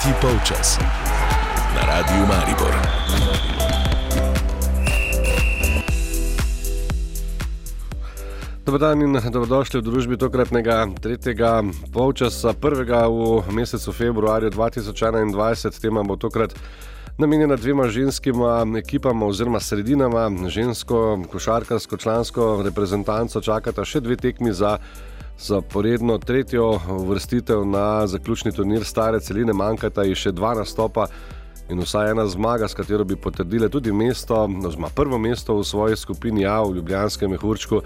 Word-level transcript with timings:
Tretji 0.00 0.16
polčas 0.22 0.78
na 1.74 1.82
Radiu 1.84 2.24
Maribor. 2.26 2.72
Dobro 8.64 8.78
dan 8.78 9.02
in 9.02 9.12
dobrodošli 9.12 9.80
v 9.80 9.84
družbi 9.84 10.16
tokratnega 10.16 10.88
tretjega 11.04 11.60
polčasa, 11.92 12.56
prvega 12.56 13.12
v 13.12 13.44
mesecu 13.52 13.92
februarju 13.92 14.50
2021. 14.50 15.80
Tema 15.80 16.00
bo 16.02 16.16
tokrat 16.16 16.56
namenjena 17.18 17.60
dvema 17.60 17.88
ženskima 17.92 18.64
ekipama 18.80 19.26
oziroma 19.26 19.60
sredinama. 19.60 20.48
Žensko, 20.48 21.28
košarkarsko, 21.28 21.96
člansko 21.96 22.62
reprezentanco 22.64 23.40
čakata 23.40 23.84
še 23.84 24.00
dve 24.00 24.16
tekmi 24.16 24.52
za 24.52 24.78
zaporedno 25.40 26.18
tretjo 26.18 26.80
vrstitev 27.08 27.64
na 27.64 28.06
zaključni 28.06 28.52
turnir 28.52 28.84
stare 28.84 29.20
celine, 29.20 29.52
manjkata 29.52 30.02
ji 30.02 30.14
še 30.14 30.32
dva 30.32 30.54
nastopa. 30.54 31.06
In 31.70 31.78
vsaj 31.78 32.10
ena 32.10 32.26
zmaga, 32.26 32.68
s 32.68 32.74
katero 32.74 33.04
bi 33.06 33.16
potrdili 33.16 33.68
tudi 33.70 33.92
mesto, 33.92 34.42
oziroma 34.44 34.88
prvo 34.94 35.18
mesto 35.18 35.54
v 35.54 35.64
svoji 35.64 35.96
skupini 35.96 36.46
A 36.46 36.58
v 36.62 36.74
Ljubljanskem 36.80 37.30
Mehurčku, 37.30 37.80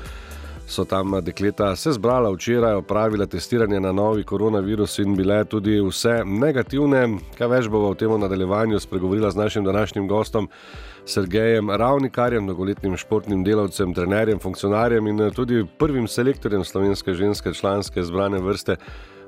so 0.66 0.84
tam 0.88 1.12
dekleta 1.20 1.76
se 1.76 1.92
zbrala 1.92 2.30
včeraj, 2.32 2.80
opravila 2.80 3.26
testiranje 3.26 3.80
na 3.80 3.92
novi 3.92 4.24
koronavirus 4.24 4.98
in 4.98 5.16
bile 5.16 5.44
tudi 5.44 5.76
vse 5.84 6.22
negativne. 6.24 7.04
Kaj 7.38 7.48
več 7.52 7.68
bo 7.68 7.90
v 7.90 7.98
tem 8.00 8.16
nadaljevanju 8.20 8.80
spregovorila 8.80 9.30
z 9.30 9.36
našim 9.36 9.64
današnjim 9.64 10.08
gostom, 10.08 10.48
Sergejem 11.06 11.70
Ravnikarjem, 11.70 12.46
dolgoletnim 12.46 12.96
športnim 12.96 13.42
delavcem, 13.44 13.90
trenerjem, 13.94 14.38
funkcionarjem 14.40 15.06
in 15.06 15.18
tudi 15.36 15.66
prvim 15.78 16.06
selektorjem 16.08 16.64
slovenske 16.64 17.14
ženske 17.14 17.52
članske 17.52 18.02
zbrane 18.02 18.40
vrste. 18.40 18.76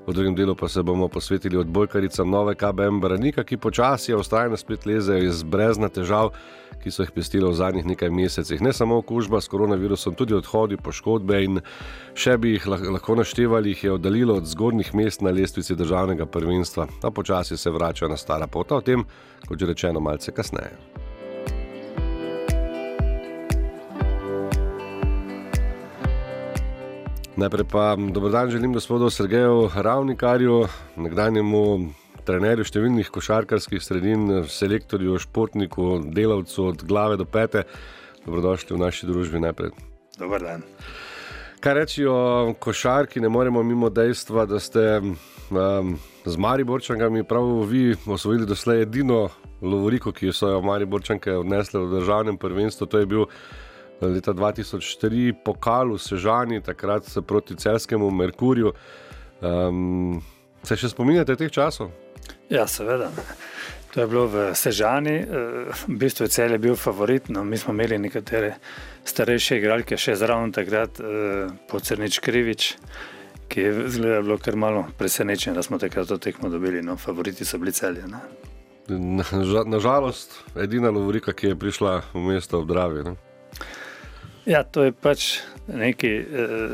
V 0.06 0.12
drugem 0.14 0.34
delu 0.34 0.54
pa 0.54 0.68
se 0.68 0.82
bomo 0.82 1.08
posvetili 1.08 1.56
odbojkaricam 1.56 2.30
nove 2.30 2.54
KBM 2.54 3.00
Branika, 3.00 3.44
ki 3.44 3.56
počasi 3.56 4.14
ustrajno 4.14 4.56
spet 4.56 4.86
lezejo 4.86 5.24
iz 5.26 5.42
brezna 5.42 5.88
težav, 5.88 6.30
ki 6.82 6.90
so 6.90 7.02
jih 7.02 7.10
pestile 7.12 7.50
v 7.50 7.58
zadnjih 7.58 7.86
nekaj 7.86 8.10
mesecih. 8.10 8.62
Ne 8.62 8.72
samo 8.72 8.96
okužba 9.02 9.40
s 9.40 9.50
koronavirusom, 9.52 10.14
tudi 10.14 10.34
odhodi, 10.34 10.78
poškodbe 10.80 11.42
in 11.44 11.60
še 12.14 12.38
bi 12.38 12.54
jih 12.54 12.68
lahko 12.70 13.18
naštevali, 13.20 13.74
jih 13.74 13.84
je 13.84 13.92
oddaljilo 13.98 14.38
od 14.40 14.46
zgornjih 14.46 14.94
mest 14.94 15.26
na 15.26 15.34
lestvici 15.34 15.76
državnega 15.76 16.26
prvenstva, 16.26 16.86
a 17.02 17.10
počasi 17.10 17.56
se 17.56 17.70
vračajo 17.70 18.08
na 18.08 18.16
stara 18.16 18.46
pota. 18.46 18.78
O 18.78 18.80
tem, 18.80 19.04
kot 19.48 19.58
že 19.58 19.74
rečeno, 19.74 20.00
malce 20.00 20.32
kasneje. 20.32 21.04
Najprej 27.36 27.64
pa 27.72 27.96
dobro 27.96 28.28
dan 28.28 28.50
želim 28.50 28.72
gospodu 28.72 29.10
Sergeju 29.10 29.70
Ravnikarju, 29.74 30.62
nekdanjemu 30.96 31.64
trenerju 32.24 32.64
številnih 32.64 33.10
košarkarskih 33.12 33.82
sredin, 33.84 34.24
selektorju, 34.48 35.18
športniku, 35.20 35.98
delavcu 36.16 36.64
od 36.70 36.84
glave 36.88 37.18
do 37.20 37.26
pete. 37.28 37.66
Dobrodošli 38.24 38.72
v 38.72 38.80
naši 38.80 39.08
družbi 39.10 39.42
najprej. 39.44 39.74
Dobar 40.16 40.46
dan. 40.46 40.64
Kaj 41.60 41.76
reči 41.76 42.06
o 42.08 42.54
košarki, 42.56 43.20
ne 43.20 43.28
moremo 43.28 43.60
mimo 43.62 43.92
dejstva, 43.92 44.46
da 44.48 44.56
ste 44.56 44.86
um, 45.04 45.92
z 46.24 46.40
Mariborčankami 46.40 47.26
prav 47.28 47.52
vi 47.68 47.90
osvojili 48.06 48.48
doslej 48.48 48.86
edino 48.88 49.26
lovoriko, 49.60 50.08
ki 50.08 50.32
so 50.32 50.54
jo 50.56 50.64
Mariborčanke 50.64 51.36
odnesle 51.36 51.84
v 51.84 51.98
državnem 51.98 52.40
prvenstvu. 52.40 52.88
To 52.88 53.04
je 53.04 53.12
bil 53.12 53.28
leta 54.00 54.32
2003 54.32 55.32
pokal 55.44 55.94
v 55.94 55.98
Sežani, 55.98 56.60
takrat 56.60 57.08
proti 57.26 57.56
celskemu 57.56 58.10
Merkurju. 58.10 58.72
Um, 59.40 60.22
se 60.62 60.76
še 60.76 60.90
spominjate 60.92 61.36
teh 61.36 61.52
časov? 61.52 61.92
Ja, 62.50 62.66
seveda. 62.66 63.10
To 63.94 64.00
je 64.00 64.06
bilo 64.06 64.26
v 64.28 64.54
Sežani, 64.54 65.24
eh, 65.24 65.72
v 65.88 65.96
bistvu 65.96 66.26
je 66.26 66.28
cel 66.28 66.52
je 66.52 66.58
bil 66.58 66.76
favorit. 66.76 67.28
No, 67.28 67.44
mi 67.44 67.56
smo 67.56 67.72
imeli 67.72 67.98
nekatere 67.98 68.58
starejše 69.04 69.56
igralke, 69.56 69.96
še 69.96 70.16
zraven 70.16 70.52
takrat, 70.52 71.00
eh, 71.00 71.48
Pocrnič 71.68 72.20
Krivič, 72.20 72.76
ki 73.48 73.60
je 73.60 73.88
zgleda, 73.88 74.22
bilo 74.22 74.38
kar 74.38 74.56
malo 74.56 74.84
presenečen, 74.98 75.54
da 75.54 75.62
smo 75.62 75.78
takrat 75.78 76.08
to 76.08 76.18
tekmo 76.18 76.50
dobili. 76.52 76.82
No, 76.82 76.96
favoriti 76.96 77.44
so 77.44 77.58
bili 77.58 77.72
celje. 77.72 78.04
Nažalost, 79.66 80.44
na 80.54 80.62
edina 80.62 80.90
lovorika, 80.90 81.32
ki 81.32 81.46
je 81.46 81.56
prišla 81.56 82.02
v 82.12 82.20
mesto 82.20 82.60
v 82.60 82.66
Dravi. 82.66 83.04
Ne? 83.04 83.25
Ja, 84.46 84.62
to 84.62 84.84
je 84.86 84.92
pač 84.94 85.40
neki 85.66 86.10
eh, 86.22 86.24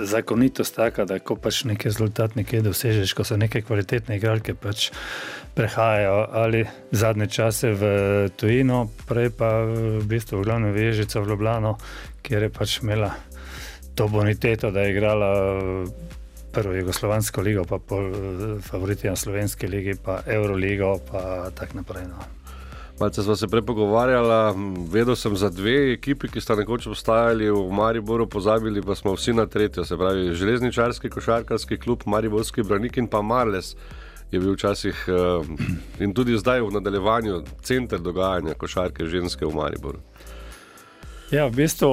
zakonitost, 0.05 0.77
taka, 0.77 1.07
da 1.09 1.17
ko 1.25 1.39
pač 1.41 1.63
neki 1.65 1.89
rezultat 1.89 2.37
nekaj 2.37 2.61
dosežeš, 2.67 3.15
ko 3.17 3.25
so 3.25 3.39
neke 3.41 3.63
kvalitetne 3.65 4.19
igralke 4.21 4.53
pač 4.53 4.91
prehajajo 5.57 6.19
ali 6.37 6.67
zadnje 6.93 7.29
čase 7.33 7.73
v 7.73 7.85
tujino, 8.37 8.85
prej 9.09 9.33
pa 9.37 9.65
v 9.65 10.05
bistvu 10.05 10.43
v 10.43 10.49
glavnem 10.49 10.77
vežico 10.77 11.25
v 11.25 11.33
Ljubljano, 11.33 11.73
kjer 12.21 12.49
je 12.49 12.53
pač 12.53 12.79
imela 12.85 13.15
to 13.97 14.09
boniteto, 14.09 14.71
da 14.73 14.85
je 14.85 14.93
igrala 14.93 15.33
prvo 16.53 16.77
Jugoslovansko 16.77 17.41
ligo, 17.41 17.65
pa 17.65 17.81
pol 17.81 18.13
eh, 18.13 18.61
favoriti 18.61 19.09
na 19.09 19.17
slovenski 19.17 19.67
ligi, 19.67 19.97
pa 19.97 20.21
Euroligo, 20.29 20.99
pa 21.09 21.49
tak 21.57 21.73
naprej. 21.73 22.05
No. 22.13 22.42
Malce 23.03 23.23
smo 23.23 23.37
se 23.37 23.49
prej 23.49 23.63
pogovarjali, 23.63 24.59
vedel 24.91 25.17
sem 25.17 25.37
za 25.37 25.49
dve 25.51 25.93
ekipi, 25.93 26.29
ki 26.29 26.41
sta 26.41 26.55
nekoč 26.55 26.87
obstajali 26.87 27.49
v 27.51 27.65
Mariboru, 27.75 28.29
pozabili 28.31 28.83
pa 28.83 28.95
smo 28.95 29.17
vsi 29.17 29.33
na 29.35 29.47
tretjo, 29.47 29.85
se 29.85 29.97
pravi 29.99 30.35
Železničarski 30.39 31.11
košarkarski 31.11 31.79
klub, 31.83 32.07
Mariborski 32.07 32.63
branik 32.63 32.97
in 32.97 33.09
pa 33.11 33.23
Marles. 33.23 33.75
Je 34.31 34.41
bil 34.41 34.55
včasih 34.55 35.05
eh, 35.09 36.05
in 36.05 36.15
tudi 36.15 36.39
zdaj 36.39 36.63
v 36.63 36.71
nadaljevanju 36.79 37.43
center 37.63 37.99
dogajanja 37.99 38.55
košarke 38.55 39.07
ženske 39.07 39.47
v 39.47 39.55
Mariboru. 39.55 39.99
Ja, 41.33 41.47
v 41.47 41.57
bistvu 41.59 41.91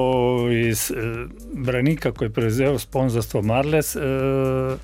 iz 0.52 0.92
eh, 0.94 1.26
Branika, 1.52 2.12
ko 2.12 2.24
je 2.24 2.30
prevzel 2.30 2.78
sponzorstvo 2.78 3.42
Marles, 3.42 3.96
eh, 3.96 4.78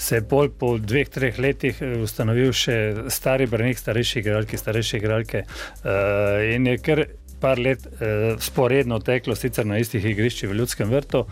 se 0.00 0.16
je 0.16 0.24
pol 0.24 0.48
po 0.48 0.74
dveh, 0.78 1.08
treh 1.12 1.38
letih 1.38 1.80
eh, 1.84 1.96
ustanovil 2.00 2.52
še 2.56 2.76
stari 3.12 3.46
Branik, 3.50 3.78
starejši 3.78 4.22
igralke, 4.22 4.58
starejše 4.58 5.00
igralke. 5.00 5.44
Eh, 5.44 6.54
in 6.56 6.68
je 6.70 6.78
kar 6.80 7.04
par 7.40 7.60
let 7.60 7.86
eh, 7.86 8.36
sporedno 8.40 9.00
teklo, 9.04 9.36
sicer 9.36 9.66
na 9.66 9.80
istih 9.80 10.04
igriščih 10.04 10.48
v 10.50 10.60
Ljudskem 10.62 10.92
vrtu. 10.92 11.26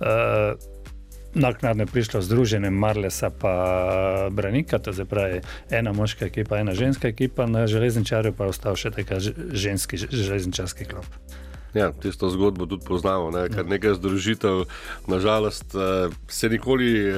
Eh, 0.00 0.70
Naknadno 1.34 1.82
je 1.82 1.90
prišlo 1.90 2.20
združenje 2.22 2.68
Marlesa 2.70 3.26
in 3.26 4.30
Branika, 4.30 4.78
to 4.78 4.92
je 4.94 5.40
ena 5.70 5.92
moška 5.92 6.28
ekipa, 6.30 6.60
ena 6.62 6.74
ženska 6.78 7.08
ekipa, 7.08 7.46
na 7.46 7.66
železničarju 7.66 8.32
pa 8.38 8.44
je 8.44 8.54
ostal 8.54 8.78
še 8.78 8.92
tako 8.94 9.18
ženski 9.50 9.98
železničarski 9.98 10.84
klub. 10.84 11.04
Ja, 11.74 11.92
tisto 11.92 12.30
zgodbo 12.30 12.66
tudi 12.66 12.86
poznamo, 12.86 13.30
ne? 13.34 13.48
kar 13.50 13.66
nekaj 13.66 13.96
združitev. 13.98 14.64
Nažalost 15.10 15.74
eh, 15.74 16.12
se 16.28 16.48
nikoli 16.48 16.90
eh, 17.08 17.16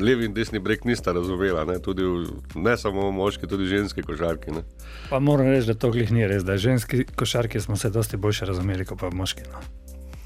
levi 0.00 0.28
in 0.30 0.34
desni 0.34 0.58
breg 0.62 0.84
nista 0.86 1.12
razumela, 1.12 1.64
ne? 1.66 1.80
tudi 1.82 2.06
v, 2.06 2.26
ne 2.54 2.76
samo 2.78 3.10
moški, 3.10 3.48
tudi 3.50 3.66
ženski 3.66 4.06
košarki. 4.06 4.54
Ne? 4.54 4.62
Pa 5.10 5.18
moram 5.18 5.50
reči, 5.50 5.66
da 5.72 5.74
to 5.74 5.90
glih 5.90 6.12
ni 6.14 6.26
res, 6.26 6.44
da 6.46 6.56
ženski 6.56 7.04
košarki 7.16 7.60
smo 7.60 7.76
se 7.76 7.90
dosti 7.90 8.16
boljše 8.16 8.46
razumeli 8.46 8.86
kot 8.86 9.00
pa 9.00 9.10
moški. 9.10 9.48
No? 9.50 9.64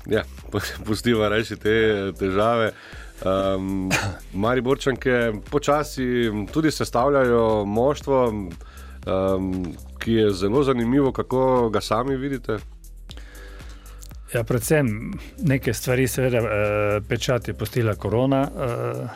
Ja, 0.09 0.25
pustiva 0.85 1.29
reči 1.33 1.57
te 1.57 2.13
težave. 2.19 2.73
Um, 3.21 3.91
Mari 4.33 4.61
Borčanke 4.61 5.33
počasi 5.51 6.31
tudi 6.53 6.71
sestavljajo 6.71 7.65
moštvo, 7.65 8.21
um, 8.29 9.51
ki 10.01 10.13
je 10.13 10.31
zelo 10.33 10.63
zanimivo, 10.65 11.13
kako 11.13 11.69
ga 11.73 11.81
sami 11.81 12.17
vidite. 12.17 12.59
Ja, 14.35 14.45
predvsem 14.45 15.13
neke 15.43 15.75
stvari, 15.75 16.07
seveda, 16.09 16.39
eh, 16.39 17.01
pečati 17.09 17.53
postila 17.53 17.95
korona. 17.95 18.43
Eh, 18.43 19.09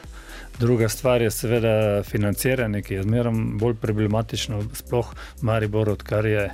druga 0.58 0.88
stvar 0.88 1.22
je 1.22 1.30
seveda 1.30 2.02
financiranje, 2.02 2.82
ki 2.82 2.94
je 2.94 3.02
zmeraj 3.02 3.32
bolj 3.60 3.74
problematično, 3.74 4.62
sploh 4.74 5.14
Maribor, 5.40 5.88
odkar 5.88 6.26
je 6.26 6.50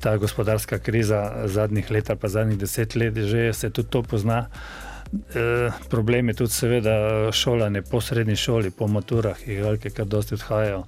ta 0.00 0.16
gospodarska 0.16 0.78
kriza 0.78 1.32
zadnjih 1.44 1.90
let, 1.90 2.10
pa 2.20 2.28
zadnjih 2.28 2.58
deset 2.58 2.96
let, 2.96 3.16
že 3.16 3.52
se 3.52 3.70
tudi 3.70 3.88
to 3.88 4.02
pozna. 4.02 4.46
E, 5.34 5.70
problem 5.90 6.28
je 6.28 6.34
tudi, 6.34 6.50
seveda, 6.50 7.32
šolanje 7.32 7.82
po 7.82 8.00
srednji 8.00 8.36
šoli, 8.36 8.70
po 8.70 8.86
maturah, 8.86 9.48
igralke, 9.48 9.90
kar 9.90 10.06
dosti 10.06 10.34
odhajajo 10.34 10.84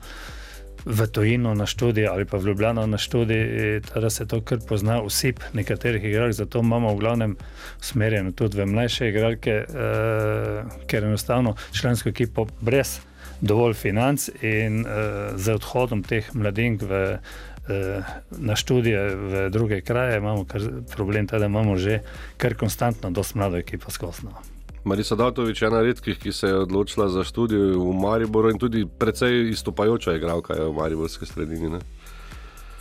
v 0.84 1.06
Tojino 1.06 1.54
na 1.54 1.66
študij 1.66 2.06
ali 2.08 2.24
pa 2.24 2.38
v 2.38 2.46
Ljubljano 2.46 2.86
na 2.86 2.98
študij, 2.98 3.80
da 3.94 4.10
se 4.10 4.26
to 4.26 4.40
kar 4.40 4.58
pozna 4.68 5.02
usip 5.02 5.40
nekaterih 5.52 6.04
igralk, 6.04 6.32
zato 6.32 6.58
imamo 6.58 6.94
v 6.94 6.98
glavnem 6.98 7.36
usmerjeno 7.80 8.32
tudi 8.32 8.60
v 8.60 8.66
mlajše 8.66 9.08
igralke, 9.08 9.50
eh, 9.50 10.64
ker 10.86 11.04
enostavno 11.04 11.54
člansko 11.72 12.08
ekipo 12.08 12.46
brez 12.60 12.98
dovolj 13.40 13.74
financ 13.74 14.28
in 14.42 14.86
eh, 14.86 14.90
z 15.36 15.54
odhodom 15.54 16.02
teh 16.02 16.34
mladink 16.34 16.82
v, 16.82 17.18
eh, 17.68 18.02
na 18.30 18.56
študije 18.56 19.16
v 19.16 19.50
druge 19.50 19.80
kraje 19.80 20.18
imamo 20.18 20.44
kar 20.44 20.62
problem, 20.94 21.26
da 21.26 21.46
imamo 21.46 21.76
že 21.76 22.00
kar 22.36 22.54
konstantno 22.54 23.10
dosti 23.10 23.38
mlado 23.38 23.56
ekipo 23.56 23.90
skosno. 23.90 24.57
Marisa 24.84 25.14
Datovič 25.14 25.62
je 25.62 25.68
ena 25.68 25.82
redkih, 25.82 26.18
ki 26.18 26.32
se 26.32 26.46
je 26.46 26.58
odločila 26.58 27.08
za 27.08 27.24
študij 27.24 27.74
v 27.76 27.92
Mariboru 28.02 28.50
in 28.50 28.58
tudi 28.58 28.86
precej 28.98 29.50
izstopajoča 29.50 30.14
igralka 30.14 30.54
je 30.54 30.64
v 30.64 30.72
Mariborski 30.72 31.26
sredini. 31.26 31.68
Ne? 31.68 31.80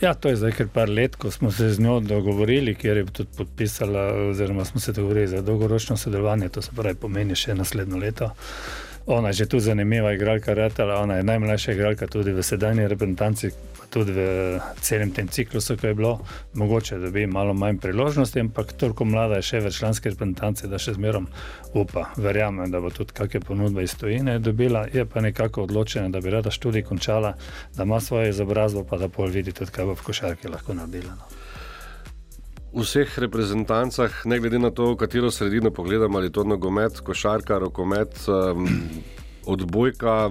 Ja, 0.00 0.14
to 0.14 0.28
je 0.28 0.36
zdaj 0.36 0.52
kar 0.52 0.68
par 0.72 0.88
let, 0.88 1.16
ko 1.16 1.30
smo 1.30 1.50
se 1.50 1.72
z 1.74 1.80
njo 1.80 2.00
dogovorili, 2.00 2.74
ker 2.74 2.96
je 2.96 3.06
tudi 3.06 3.30
podpisala, 3.36 4.30
oziroma 4.30 4.64
smo 4.64 4.80
se 4.80 4.92
dogovorili 4.92 5.26
za 5.26 5.42
dolgoročno 5.42 5.96
sodelovanje, 5.96 6.48
to 6.48 6.62
se 6.62 6.70
pravi 6.76 6.94
pomeni 6.94 7.34
še 7.34 7.54
naslednjo 7.54 7.98
leto. 7.98 8.30
Ona 9.06 9.28
je 9.28 9.32
že 9.32 9.46
tu 9.46 9.60
zanimiva 9.60 10.12
igralka, 10.12 10.54
Retala, 10.54 11.00
ona 11.02 11.16
je 11.16 11.22
najmlajša 11.22 11.72
igralka 11.72 12.06
tudi 12.06 12.32
v 12.32 12.42
sedajni 12.42 12.88
reprezentanci, 12.88 13.50
tudi 13.90 14.12
v 14.12 14.60
celem 14.80 15.10
tem 15.12 15.28
ciklusu, 15.28 15.76
ki 15.76 15.86
je 15.86 15.94
bilo, 15.94 16.18
mogoče 16.54 16.98
da 16.98 17.10
bi 17.10 17.26
malo 17.26 17.54
manj 17.54 17.78
priložnosti, 17.82 18.40
ampak 18.40 18.72
toliko 18.72 19.04
mlada 19.04 19.40
je 19.40 19.48
še 19.48 19.60
v 19.64 19.72
članski 19.72 20.12
reprezentanci, 20.12 20.68
da 20.68 20.78
še 20.78 20.94
zmerom 20.98 21.28
upa, 21.74 22.08
verjamem, 22.16 22.70
da 22.70 22.80
bo 22.80 22.90
tudi 22.94 23.16
kakšne 23.16 23.40
ponudbe 23.46 23.84
iz 23.84 23.96
tujine 23.98 24.38
dobila, 24.38 24.86
je 24.92 25.06
pa 25.08 25.20
nekako 25.24 25.64
odločena, 25.68 26.08
da 26.12 26.20
bi 26.20 26.32
rada 26.34 26.50
študij 26.50 26.84
končala, 26.88 27.34
da 27.76 27.88
ima 27.88 28.00
svojo 28.00 28.28
izobrazbo, 28.28 28.84
pa 28.84 28.98
da 28.98 29.08
pol 29.08 29.32
vidi 29.32 29.52
tudi, 29.52 29.72
kaj 29.72 29.90
bo 29.90 29.98
v 29.98 30.08
košarki 30.10 30.52
lahko 30.52 30.76
naredila. 30.76 31.16
No. 31.16 31.38
V 32.68 32.84
vseh 32.84 33.08
reprezentancah, 33.18 34.26
ne 34.28 34.36
glede 34.38 34.58
na 34.60 34.68
to, 34.70 34.92
v 34.92 34.98
katero 35.00 35.30
sredino 35.32 35.72
pogledamo, 35.72 36.18
ali 36.20 36.28
to 36.32 36.44
nogomet, 36.44 37.00
košarka, 37.00 37.56
rokomet, 37.58 38.12
odbojka, 39.48 40.28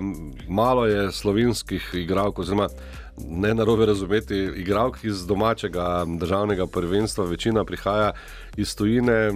malo 0.47 0.85
je 0.85 1.11
slovenskih 1.11 1.89
igralcev, 1.93 2.45
oziroma 2.45 2.67
ne 3.17 3.53
na 3.53 3.63
robe 3.63 3.85
razumeti, 3.85 4.35
igralk 4.35 5.03
iz 5.03 5.25
domačega 5.27 6.05
državnega 6.19 6.67
prvenstva, 6.67 7.25
večina 7.25 7.65
prihaja 7.65 8.11
iz 8.57 8.75
tujine. 8.75 9.31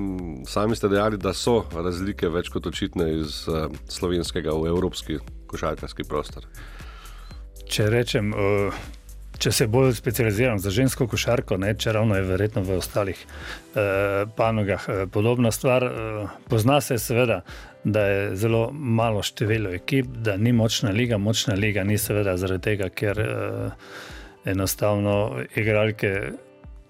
Sami 0.47 0.75
ste 0.75 0.89
dejali, 0.89 1.17
da 1.17 1.33
so 1.33 1.63
razlike 1.73 2.29
več 2.29 2.49
kot 2.49 2.67
očitne 2.67 3.11
iz 3.19 3.47
uh, 3.47 3.67
slovenskega 3.89 4.53
v 4.53 4.69
evropski 4.69 5.19
košarkarski 5.47 6.03
prostor. 6.03 6.45
Če 7.71 7.89
rečem, 7.89 8.33
uh, 8.33 8.73
če 9.41 9.51
se 9.51 9.67
bolj 9.67 9.95
specializiram 9.97 10.59
za 10.61 10.69
žensko 10.69 11.07
košarko, 11.09 11.57
ne, 11.57 11.73
če 11.73 11.95
ravno 11.97 12.15
je 12.15 12.27
verjetno 12.29 12.61
v 12.61 12.77
ostalih 12.77 13.17
uh, 13.25 14.29
panogah 14.37 14.85
uh, 14.87 15.03
podobna 15.11 15.51
stvar, 15.51 15.85
uh, 15.87 16.39
pozna 16.49 16.81
se 16.81 16.99
seveda 17.01 17.41
da 17.83 18.05
je 18.05 18.35
zelo 18.35 18.69
malo 18.71 19.23
število 19.23 19.69
ekip, 19.69 20.05
da 20.05 20.37
ni 20.37 20.51
močna 20.51 20.91
liga. 20.91 21.17
Močna 21.17 21.53
liga 21.53 21.83
ni 21.83 21.97
seveda 21.97 22.37
zaradi 22.37 22.61
tega, 22.61 22.89
ker 22.89 23.19
uh, 23.19 23.71
enostavno 24.45 25.41
igralke, 25.55 26.31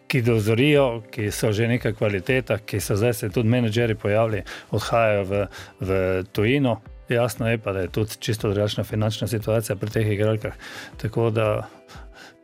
ki 0.07 0.21
dozorijo, 0.21 1.03
ki 1.11 1.29
so 1.31 1.51
že 1.55 1.67
neka 1.67 1.93
kvaliteta, 1.95 2.57
ki 2.57 2.79
so 2.83 2.97
zdaj 2.99 3.13
se 3.13 3.29
tudi 3.29 3.49
menedžeri 3.49 3.95
pojavili, 3.95 4.43
odhajajo 4.71 5.23
v, 5.23 5.45
v 5.79 5.99
tujino. 6.31 6.81
Jasno 7.09 7.47
je 7.49 7.57
pa, 7.57 7.71
da 7.71 7.79
je 7.79 7.87
tudi 7.91 8.19
čisto 8.19 8.49
drugačna 8.51 8.83
finančna 8.83 9.27
situacija 9.27 9.75
pri 9.75 9.89
teh 9.91 10.11
igralkah. 10.11 10.53
Tako 10.97 11.29
da 11.29 11.47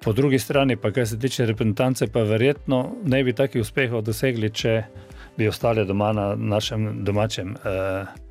po 0.03 0.13
drugi 0.13 0.39
strani, 0.39 0.75
pa 0.75 0.91
kar 0.91 1.07
se 1.07 1.19
tiče 1.19 1.45
reprezentance, 1.45 2.07
pa 2.07 2.23
verjetno 2.23 2.95
ne 3.05 3.23
bi 3.23 3.33
takih 3.33 3.61
uspehov 3.61 4.01
dosegli, 4.01 4.49
če 4.49 4.83
bi 5.37 5.47
ostali 5.47 5.85
doma 5.85 6.13
na 6.13 6.35
našem 6.35 7.03
domačem. 7.05 7.55
Uh, 7.63 8.25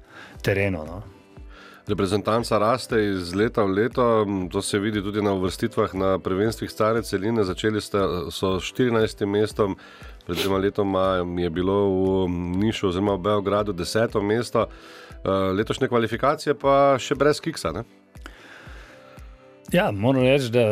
terenu. 0.46 0.84
No. 0.86 1.02
Reprezentanca 1.86 2.58
raste 2.58 2.98
iz 3.04 3.34
leta 3.34 3.62
v 3.62 3.70
leto, 3.70 4.26
to 4.50 4.62
se 4.62 4.78
vidi 4.78 5.02
tudi 5.02 5.22
na 5.22 5.32
vrstitvah 5.38 5.94
na 5.94 6.18
prvenstvih 6.18 6.70
stare 6.70 7.02
celine. 7.02 7.44
Začeli 7.44 7.80
ste 7.80 7.98
s 8.30 8.42
14. 8.42 9.26
mestom, 9.26 9.76
pred 10.26 10.38
dvema 10.38 10.58
letoma 10.58 11.04
je 11.22 11.50
bilo 11.50 11.78
v 11.86 12.28
Nišu 12.58 12.90
oziroma 12.90 13.14
v 13.14 13.22
Beogradu 13.28 13.72
10. 13.72 14.18
mesto, 14.22 14.66
eh, 14.66 15.30
letošnje 15.30 15.88
kvalifikacije 15.88 16.58
pa 16.58 16.98
še 16.98 17.14
brez 17.14 17.40
kiksa. 17.40 17.72
Ne? 17.72 17.86
Ja, 19.72 19.90
moram 19.90 20.22
reči, 20.22 20.50
da 20.50 20.62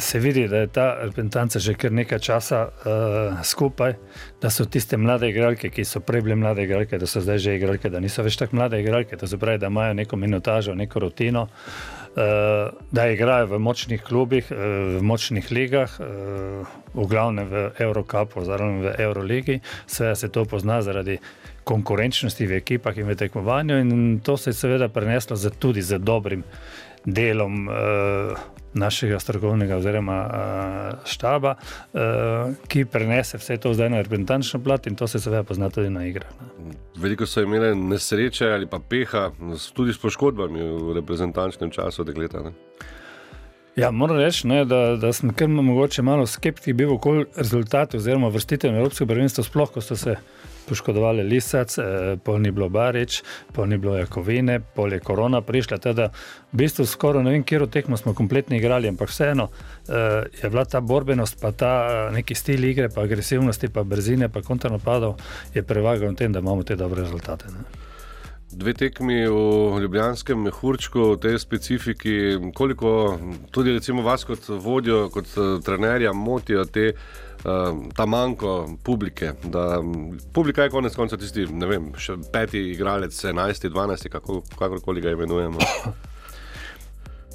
se 0.00 0.18
vidi, 0.18 0.48
da 0.48 0.56
je 0.56 0.66
ta 0.66 0.98
reprezentanca 1.02 1.58
že 1.58 1.74
kar 1.74 1.92
nekaj 1.92 2.18
časa 2.18 2.60
uh, 2.68 3.42
skupaj, 3.42 3.94
da 4.42 4.50
so 4.50 4.64
tiste 4.64 4.96
mlade 4.96 5.28
igralke, 5.28 5.70
ki 5.74 5.84
so 5.84 6.00
prej 6.00 6.22
bile 6.22 6.36
mlade 6.38 6.62
igralke, 6.62 6.98
da 6.98 7.06
so 7.06 7.20
zdaj 7.20 7.38
že 7.38 7.56
igralke, 7.56 7.90
da 7.90 8.00
niso 8.00 8.22
več 8.22 8.36
tako 8.38 8.56
mlade 8.56 8.78
igralke, 8.80 9.16
da, 9.16 9.26
pravi, 9.38 9.58
da 9.58 9.66
imajo 9.66 9.94
neko 9.94 10.16
minutažo, 10.16 10.74
neko 10.74 11.02
rutino, 11.02 11.48
uh, 11.48 12.70
da 12.94 13.08
igrajo 13.10 13.50
v 13.56 13.58
močnih 13.58 14.02
klubih, 14.06 14.52
uh, 14.54 14.62
v 15.00 15.02
močnih 15.02 15.50
ligah, 15.50 15.98
uh, 15.98 16.78
v 16.94 17.08
glavnem 17.10 17.50
v 17.50 17.64
Evropi, 17.82 18.38
oziroma 18.38 18.86
v 18.86 18.94
Euroligi. 19.02 19.60
Vse 19.88 20.14
se 20.14 20.30
to 20.30 20.44
pozna 20.44 20.78
zaradi 20.82 21.18
konkurenčnosti 21.64 22.46
v 22.46 22.62
ekipah 22.62 22.96
in 23.02 23.10
v 23.10 23.18
tekmovanju, 23.18 23.82
in 23.82 24.20
to 24.22 24.36
se 24.36 24.50
je 24.50 24.62
seveda 24.62 24.88
preneslo 24.88 25.36
tudi 25.58 25.82
z 25.82 25.98
dobrim 25.98 26.44
delom 27.04 27.68
uh, 27.68 27.74
našega 28.74 29.20
strokovnega 29.20 29.76
oziroma 29.76 30.18
uh, 30.24 31.08
štaba, 31.08 31.54
uh, 31.56 32.00
ki 32.68 32.84
prenese 32.90 33.38
vse 33.38 33.56
to 33.62 33.74
zdaj 33.74 33.90
na 33.90 34.02
reprezentančno 34.02 34.60
plat 34.64 34.86
in 34.86 34.96
to 34.96 35.08
se 35.08 35.20
seveda 35.20 35.44
pozna 35.44 35.70
tudi 35.70 35.90
na 35.90 36.06
igrah. 36.06 36.30
Veliko 36.96 37.26
so 37.26 37.42
imeli 37.42 37.74
nesreče 37.76 38.50
ali 38.50 38.66
pa 38.66 38.78
peha, 38.78 39.30
tudi 39.74 39.92
s 39.92 39.98
poškodbami 39.98 40.62
v 40.62 40.98
reprezentančnem 40.98 41.70
času, 41.70 42.04
dekleta. 42.04 42.42
Ne? 42.42 42.52
Ja, 43.76 43.90
moram 43.90 44.18
reči, 44.18 44.46
ne, 44.46 44.64
da, 44.64 44.96
da 44.96 45.12
sem 45.12 45.32
kar 45.34 45.48
mogoče 45.48 46.02
malo 46.02 46.26
skeptik 46.26 46.76
bil 46.78 46.92
okoli 46.94 47.24
rezultatov 47.36 47.98
oziroma 47.98 48.28
vrstitev 48.30 48.72
na 48.72 48.78
Evropsko 48.78 49.06
prvenstvo, 49.06 49.44
sploh 49.44 49.72
ko 49.74 49.82
so 49.82 49.96
se 49.98 50.14
poškodovali 50.68 51.22
Lisac, 51.22 51.78
eh, 51.78 52.16
pol 52.24 52.40
ni 52.40 52.50
bilo 52.50 52.68
Barič, 52.68 53.22
pol 53.52 53.68
ni 53.68 53.78
bilo 53.78 53.96
Jakovine, 53.96 54.60
pol 54.60 54.92
je 54.92 55.00
korona 55.00 55.40
prišla. 55.40 55.78
Teda, 55.78 56.10
v 56.52 56.56
bistvu 56.64 56.86
skoraj 56.86 57.24
ne 57.24 57.30
vem, 57.30 57.44
kje 57.44 57.66
tekmo 57.70 57.96
smo 57.96 58.14
kompletno 58.14 58.56
igrali, 58.56 58.88
ampak 58.88 59.08
vseeno 59.08 59.48
eh, 59.88 60.24
je 60.42 60.50
bila 60.50 60.64
ta 60.64 60.80
borbenost, 60.80 61.40
pa 61.40 61.52
ta 61.52 61.72
eh, 61.86 62.12
neki 62.18 62.34
stil 62.34 62.64
igre, 62.64 62.88
pa 62.88 63.02
agresivnosti, 63.02 63.68
pa 63.68 63.82
brzine, 63.82 64.28
pa 64.28 64.42
kontranapadov 64.42 65.18
je 65.54 65.62
prevagal 65.62 66.12
v 66.12 66.16
tem, 66.16 66.32
da 66.32 66.40
imamo 66.40 66.62
te 66.62 66.76
dobre 66.76 67.02
rezultate. 67.02 67.52
Ne. 67.52 67.84
Dve 68.54 68.74
tekmi 68.74 69.26
v 69.26 69.80
Ljubljanskem 69.82 70.38
mehurčku, 70.46 71.14
v 71.14 71.18
tej 71.18 71.38
specifiki, 71.42 72.14
koliko 72.54 73.18
tudi 73.50 73.74
vas 74.02 74.24
kot 74.24 74.46
vodjo, 74.48 75.08
kot 75.10 75.26
trenerja 75.64 76.12
motijo 76.12 76.64
te 76.64 76.92
ta 77.96 78.06
manjko 78.06 78.54
publike. 78.82 79.32
Da, 79.44 79.82
publika 80.32 80.62
je 80.62 80.72
konec 80.72 80.96
konca 80.96 81.16
tisti, 81.20 81.44
ne 81.52 81.68
vem, 81.68 81.90
še 82.00 82.16
peti 82.32 82.62
igralec, 82.72 83.18
enajsti, 83.30 83.68
dvanajsti, 83.68 84.12
kako, 84.12 84.40
kakorkoli 84.58 85.04
ga 85.04 85.12
imenujemo. 85.12 85.60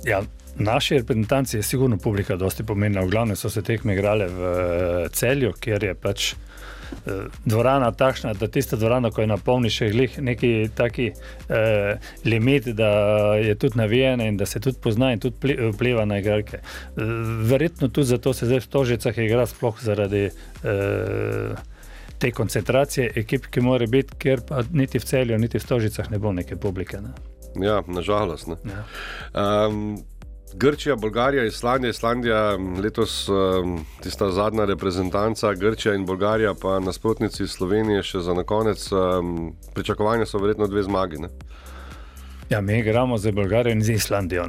Ja, 0.08 0.22
naši 0.56 0.98
reprezentanci 0.98 1.58
je 1.58 1.64
sigurno 1.64 1.98
publika 1.98 2.36
dosti 2.36 2.64
pomenila. 2.64 3.04
V 3.06 3.10
glavnem 3.10 3.36
so 3.36 3.50
se 3.50 3.62
tekme 3.62 3.94
igrale 3.94 4.28
v 4.32 4.52
eh, 4.52 5.10
celju, 5.12 5.54
kjer 5.60 5.84
je 5.84 5.96
pač. 5.96 6.34
Eh, 7.06 7.26
dvorana 7.46 7.92
takšna, 7.92 8.34
da 8.34 8.48
tista 8.48 8.76
dvorana, 8.76 9.12
ko 9.12 9.22
je 9.22 9.28
napolni 9.28 9.70
še 9.70 9.90
glih 9.94 10.18
neki 10.22 10.70
taki 10.76 11.12
eh, 11.12 12.12
limit, 12.26 12.68
da 12.78 12.90
je 13.36 13.56
tudi 13.56 13.78
navijena 13.78 14.28
in 14.28 14.38
da 14.38 14.46
se 14.46 14.60
tudi 14.60 14.78
pozna 14.82 15.12
in 15.14 15.20
tudi 15.20 15.56
vpliva 15.72 16.06
na 16.06 16.20
igralke. 16.20 16.58
Eh, 16.58 17.04
verjetno 17.52 17.88
tudi 17.88 18.08
zato 18.08 18.34
se 18.34 18.46
zdaj 18.46 18.60
v 18.60 18.68
Tožicah 18.68 19.18
igra 19.18 19.46
sploh 19.48 19.82
zaradi 19.82 20.30
eh, 20.30 21.56
te 22.20 22.32
koncentracije 22.32 23.12
ekip, 23.16 23.48
ki 23.48 23.62
mora 23.62 23.88
biti, 23.88 24.18
ker 24.20 24.42
pa 24.48 24.64
niti 24.72 25.00
v 25.00 25.06
celju, 25.06 25.38
niti 25.40 25.60
v 25.60 25.68
Tožicah 25.68 26.12
ne 26.12 26.20
bo 26.20 26.34
neke 26.36 26.56
publike. 26.60 27.00
Ne. 27.02 27.14
Ja, 27.66 27.82
nažalost. 27.88 28.48
Ne. 28.48 28.58
Ja. 28.66 28.84
Um, 29.68 30.02
Grčija, 30.54 30.96
Bolgarija, 30.96 31.46
Islandija, 31.46 31.90
Islandija 31.90 32.58
letos 32.84 33.30
tista 34.04 34.32
zadnja 34.32 34.66
reprezentanca, 34.66 35.54
Grčija 35.54 35.96
in 35.96 36.06
Bolgarija, 36.06 36.54
pa 36.62 36.80
nasprotnici 36.80 37.48
Slovenije 37.48 38.04
še 38.04 38.20
za 38.20 38.44
konec. 38.44 38.90
Pričakovanja 39.74 40.26
so 40.26 40.42
verjetno 40.42 40.68
dve 40.68 40.84
zmagi. 40.84 41.18
Ne? 41.18 41.30
Ja, 42.50 42.62
mi 42.62 42.80
igramo 42.80 43.18
z 43.18 43.32
Bolgarijo 43.32 43.74
in 43.74 43.84
z 43.84 43.90
Islandijo. 43.90 44.46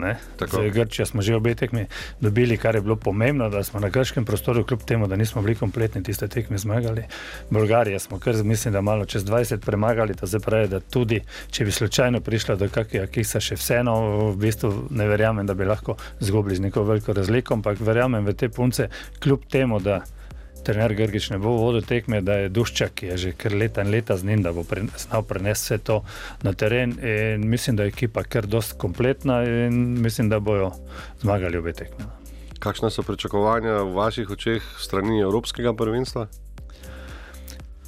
Z 0.50 0.71
Grčijo 0.73 1.07
smo 1.07 1.23
že 1.23 1.35
obe 1.35 1.54
tekmi 1.54 1.87
dobili, 2.21 2.57
kar 2.57 2.75
je 2.75 2.80
bilo 2.80 2.97
pomembno, 2.97 3.50
da 3.50 3.64
smo 3.64 3.80
na 3.80 3.88
grškem 3.88 4.25
prostoru, 4.25 4.64
kljub 4.64 4.80
temu, 4.85 5.07
da 5.07 5.16
nismo 5.16 5.42
bili 5.42 5.54
kompletni 5.54 6.02
tiste 6.02 6.28
tekme 6.28 6.59
zmagali. 6.59 7.04
Bolgarijo 7.50 7.99
smo 7.99 8.19
kar, 8.19 8.35
mislim, 8.45 8.73
da 8.73 8.80
malo 8.80 9.04
čez 9.04 9.25
20 9.25 9.57
premagali, 9.57 10.14
to 10.14 10.26
se 10.26 10.40
pravi, 10.40 10.69
da 10.69 10.80
tudi 10.80 11.21
če 11.50 11.64
bi 11.64 11.73
slučajno 11.73 12.21
prišla 12.21 12.57
do 12.57 12.69
kakega 12.69 13.07
kisa, 13.07 13.40
še 13.40 13.57
vseeno, 13.61 13.97
v 14.30 14.37
bistvu 14.37 14.73
ne 14.90 15.09
verjamem, 15.09 15.47
da 15.47 15.54
bi 15.54 15.64
lahko 15.64 15.97
zgubili 16.21 16.57
z 16.57 16.61
neko 16.61 16.83
veliko 16.83 17.12
razliko, 17.12 17.54
ampak 17.54 17.80
verjamem 17.80 18.25
v 18.25 18.33
te 18.33 18.49
punce, 18.49 18.88
kljub 19.21 19.45
temu, 19.50 19.80
da 19.80 20.00
trener 20.64 20.94
Grgič 20.94 21.30
ne 21.30 21.38
bo 21.38 21.52
vodil 21.56 21.84
tekme, 21.86 22.20
da 22.24 22.36
je 22.42 22.48
Duščak, 22.52 22.94
ki 23.00 23.10
je 23.12 23.16
že 23.24 23.32
kar 23.38 23.54
leta 23.56 23.84
in 23.84 23.90
leta 23.90 24.16
z 24.16 24.26
njim, 24.28 24.42
da 24.42 24.52
bo 24.52 24.64
pre, 24.64 24.84
znal 24.98 25.24
prenesti 25.26 25.74
vse 25.74 25.78
to 25.84 26.00
na 26.42 26.52
teren. 26.52 26.96
In 27.00 27.48
mislim, 27.48 27.76
da 27.76 27.86
je 27.86 27.94
ekipa 27.94 28.22
kar 28.22 28.46
dost 28.46 28.76
kompletna 28.78 29.42
in 29.44 30.00
mislim, 30.02 30.28
da 30.28 30.40
bojo 30.40 30.72
zmagali 31.22 31.58
obe 31.58 31.72
tekme. 31.72 32.06
Kakšna 32.60 32.90
so 32.90 33.02
pričakovanja 33.02 33.80
v 33.82 33.94
vaših 33.96 34.30
očeh 34.30 34.64
strani 34.78 35.20
Evropskega 35.20 35.72
prvenstva? 35.72 36.26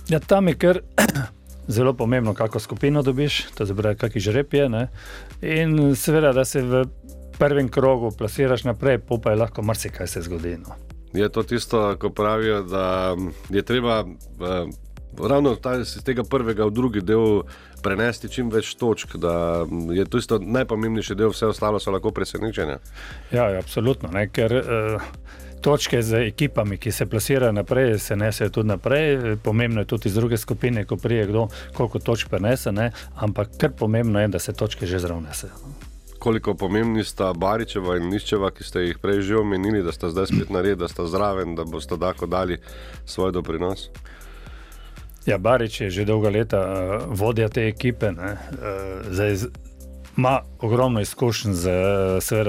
Ja, 0.08 0.18
tam 0.18 0.48
je 0.48 0.54
kar 0.54 0.80
zelo 1.76 1.92
pomembno, 1.94 2.34
kako 2.34 2.60
skupino 2.60 3.02
dobiš, 3.02 3.44
to 3.54 3.64
je 3.64 3.76
pravi, 3.76 3.96
kakšni 3.96 4.20
žreb 4.20 4.54
je. 4.54 4.68
Ne? 4.68 4.86
In 5.42 5.96
seveda, 5.96 6.32
da 6.32 6.44
se 6.44 6.62
v 6.62 6.84
prvem 7.38 7.68
krogu 7.68 8.10
plasiraš 8.18 8.64
naprej, 8.64 8.98
pa 9.22 9.30
je 9.30 9.36
lahko 9.36 9.62
marsikaj 9.62 10.06
se 10.06 10.22
zgodi. 10.22 10.56
Je 11.12 11.28
to 11.28 11.42
tisto, 11.42 11.96
ko 12.00 12.10
pravijo, 12.10 12.62
da 12.62 13.16
je 13.50 13.62
treba 13.62 14.00
uh, 14.00 15.28
ravno 15.28 15.56
iz 15.80 15.98
tega 16.04 16.24
prvega 16.24 16.64
v 16.64 16.70
drugi 16.70 17.00
del 17.00 17.42
prenesti 17.82 18.30
čim 18.30 18.50
več 18.50 18.74
točk, 18.74 19.16
da 19.16 19.66
je 19.92 20.04
to 20.04 20.18
isto 20.18 20.38
najpomembnejši 20.38 21.14
del, 21.18 21.32
vse 21.34 21.50
ostalo 21.50 21.80
so 21.80 21.90
lahko 21.90 22.10
presenečenja. 22.10 22.78
Ja, 23.32 23.50
ja, 23.50 23.58
absolutno. 23.58 24.08
Ne, 24.12 24.28
ker, 24.28 24.54
uh, 24.62 25.02
Točke 25.62 26.00
z 26.02 26.26
ekipami, 26.26 26.74
ki 26.74 26.90
se 26.92 27.06
plasirajo 27.06 27.52
naprej, 27.52 27.98
se 27.98 28.16
nesejo 28.16 28.50
tudi 28.50 28.68
naprej. 28.68 29.36
Pomembno 29.42 29.80
je 29.80 29.86
tudi 29.86 30.08
iz 30.08 30.14
druge 30.14 30.36
skupine, 30.36 30.84
ko 30.84 30.96
prije 30.96 31.26
kdo, 31.26 31.46
koliko 31.74 31.98
točk 31.98 32.28
prenese, 32.28 32.72
ne? 32.72 32.90
ampak 33.14 33.54
kar 33.58 33.70
pomembno 33.70 34.20
je, 34.20 34.28
da 34.28 34.38
se 34.38 34.52
točke 34.52 34.86
že 34.86 34.98
zravnesejo. 34.98 35.91
Koliko 36.22 36.54
pomembni 36.54 37.02
sta 37.04 37.32
Baričeva 37.34 37.96
in 37.98 38.04
Niščeva, 38.12 38.52
ki 38.54 38.62
ste 38.62 38.84
jih 38.84 38.98
prej 39.02 39.24
že 39.26 39.40
omenili, 39.40 39.80
da 39.82 39.90
sta 39.90 40.06
zdaj 40.12 40.28
spet 40.30 40.52
na 40.54 40.60
redu, 40.62 40.84
da 40.84 40.88
sta 40.88 41.06
zraven, 41.10 41.56
da 41.58 41.64
boste 41.66 41.98
tako 41.98 42.28
dali 42.30 42.60
svoj 43.04 43.32
doprinos? 43.34 43.88
Ja, 45.26 45.38
Barič 45.38 45.80
je 45.80 45.90
že 45.90 46.04
dolga 46.06 46.30
leta 46.30 46.60
uh, 46.62 47.02
vodja 47.10 47.48
te 47.48 47.66
ekipe. 47.66 48.14
Uh, 48.14 48.38
zdaj, 49.10 49.50
ima 50.16 50.40
ogromno 50.60 51.00
izkušenj 51.00 51.52
z, 51.52 51.70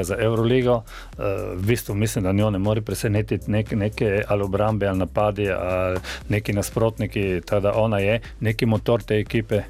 za 0.04 0.16
Euroligo. 0.20 0.74
Uh, 0.74 1.24
v 1.54 1.66
bistvu 1.66 1.96
mislim, 1.96 2.24
da 2.24 2.32
njo 2.32 2.50
ne 2.50 2.60
more 2.60 2.82
presenetiti 2.82 3.52
nek, 3.52 3.72
neke 3.72 4.24
ali 4.28 4.44
obrambe, 4.44 4.88
ali 4.88 4.98
napadi, 4.98 5.50
ali 5.52 6.00
neki 6.30 6.54
nasprotniki. 6.54 7.42
Tada 7.46 7.74
ona 7.76 8.00
je 8.00 8.20
neki 8.40 8.66
motor 8.66 9.04
te 9.04 9.20
ekipe. 9.20 9.62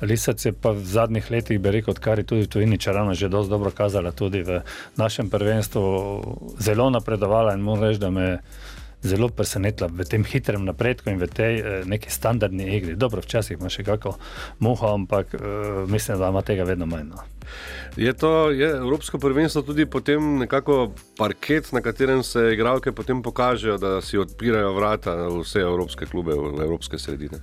Lisac 0.00 0.44
je 0.44 0.52
pa 0.52 0.70
v 0.70 0.84
zadnjih 0.84 1.30
letih, 1.30 1.60
bi 1.60 1.70
rekel, 1.70 1.90
odkar 1.90 2.18
je 2.18 2.24
tudi 2.24 2.46
tu 2.46 2.60
in 2.60 2.78
čarano 2.78 3.14
že 3.14 3.28
dosti 3.28 3.50
dobro 3.50 3.70
kazala, 3.70 4.12
tudi 4.12 4.42
v 4.42 4.60
našem 4.96 5.30
prvenstvu 5.30 6.22
zelo 6.58 6.90
napredovala 6.90 7.54
in 7.54 7.60
moram 7.60 7.84
reči, 7.84 7.98
da 7.98 8.10
me 8.10 8.38
zelo 9.02 9.28
presenetila 9.28 9.88
v 9.92 10.04
tem 10.04 10.24
hitrem 10.24 10.64
napredku 10.64 11.10
in 11.10 11.18
v 11.18 11.28
tej 11.30 11.54
eh, 11.58 11.64
neki 11.86 12.10
standardni 12.10 12.66
igri. 12.76 12.96
Dobro, 12.98 13.22
včasih 13.22 13.58
ima 13.58 13.70
še 13.70 13.86
kako 13.86 14.16
muha, 14.58 14.94
ampak 14.94 15.34
eh, 15.34 15.40
mislim, 15.86 16.18
da 16.18 16.30
ima 16.32 16.42
tega 16.42 16.66
vedno 16.66 16.86
manj. 16.86 17.14
No. 17.14 17.22
Je 17.96 18.12
to 18.12 18.50
je 18.50 18.68
Evropsko 18.76 19.18
prvenstvo 19.18 19.62
tudi 19.62 19.86
potem 19.86 20.38
nekako 20.38 20.92
parket, 21.16 21.72
na 21.72 21.80
katerem 21.80 22.22
se 22.22 22.52
igralke 22.52 22.92
potem 22.92 23.22
pokažejo, 23.22 23.78
da 23.78 24.00
si 24.00 24.18
odpirajo 24.18 24.74
vrata 24.74 25.14
vse 25.40 25.64
evropske 25.64 26.06
klube, 26.06 26.34
evropske 26.34 26.98
sredine? 26.98 27.40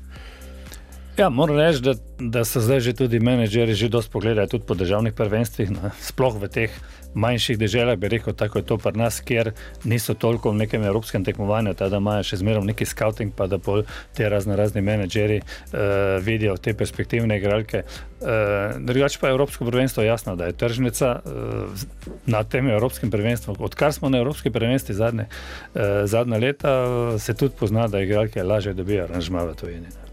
Ja, 1.17 1.29
moram 1.29 1.55
reči, 1.57 1.79
da, 1.79 1.93
da 2.19 2.43
so 2.43 2.59
zdaj 2.59 2.79
že 2.79 2.93
tudi 2.93 3.19
menedžeri 3.23 3.73
že 3.73 3.87
dosti 3.89 4.11
pogledali 4.11 4.51
tudi 4.51 4.65
po 4.67 4.75
državnih 4.75 5.13
prvenstvih, 5.15 5.71
ne? 5.71 5.91
sploh 6.03 6.35
v 6.41 6.49
teh 6.51 6.71
manjših 7.15 7.55
državah, 7.57 7.95
bi 7.95 8.09
rekel, 8.11 8.35
tako 8.35 8.59
je 8.59 8.65
to 8.67 8.77
pri 8.77 8.99
nas, 8.99 9.21
kjer 9.23 9.53
niso 9.87 10.13
toliko 10.13 10.51
v 10.51 10.59
nekem 10.65 10.83
evropskem 10.83 11.23
tekmovanju, 11.23 11.71
da 11.79 11.87
imajo 11.87 12.25
še 12.27 12.41
zmeraj 12.43 12.67
neki 12.67 12.85
scouting, 12.85 13.31
pa 13.31 13.47
da 13.47 13.55
pol 13.57 13.85
te 14.11 14.27
razne 14.29 14.59
razni 14.59 14.83
menedžeri 14.83 15.39
uh, 15.39 16.19
vidijo 16.19 16.57
te 16.59 16.73
perspektivne 16.75 17.39
igralke. 17.39 17.85
Uh, 18.19 18.75
drugače 18.83 19.19
pa 19.21 19.31
je 19.31 19.37
Evropsko 19.37 19.65
prvenstvo 19.71 20.03
jasno, 20.03 20.35
da 20.35 20.51
je 20.51 20.57
tržnica 20.59 21.15
uh, 21.23 21.85
na 22.27 22.43
tem 22.43 22.67
Evropskem 22.67 23.11
prvenstvu. 23.11 23.55
Odkar 23.59 23.95
smo 23.95 24.11
na 24.11 24.19
Evropski 24.19 24.51
prvenstvi 24.51 24.95
zadnje, 24.95 25.29
uh, 25.31 26.03
zadnje 26.03 26.43
leta, 26.43 26.75
se 27.19 27.33
tudi 27.33 27.55
pozna, 27.59 27.87
da 27.87 28.03
igralke 28.03 28.43
lažje 28.43 28.75
dobijo 28.75 29.07
aranžma 29.07 29.47
v 29.47 29.55
tujini. 29.55 30.04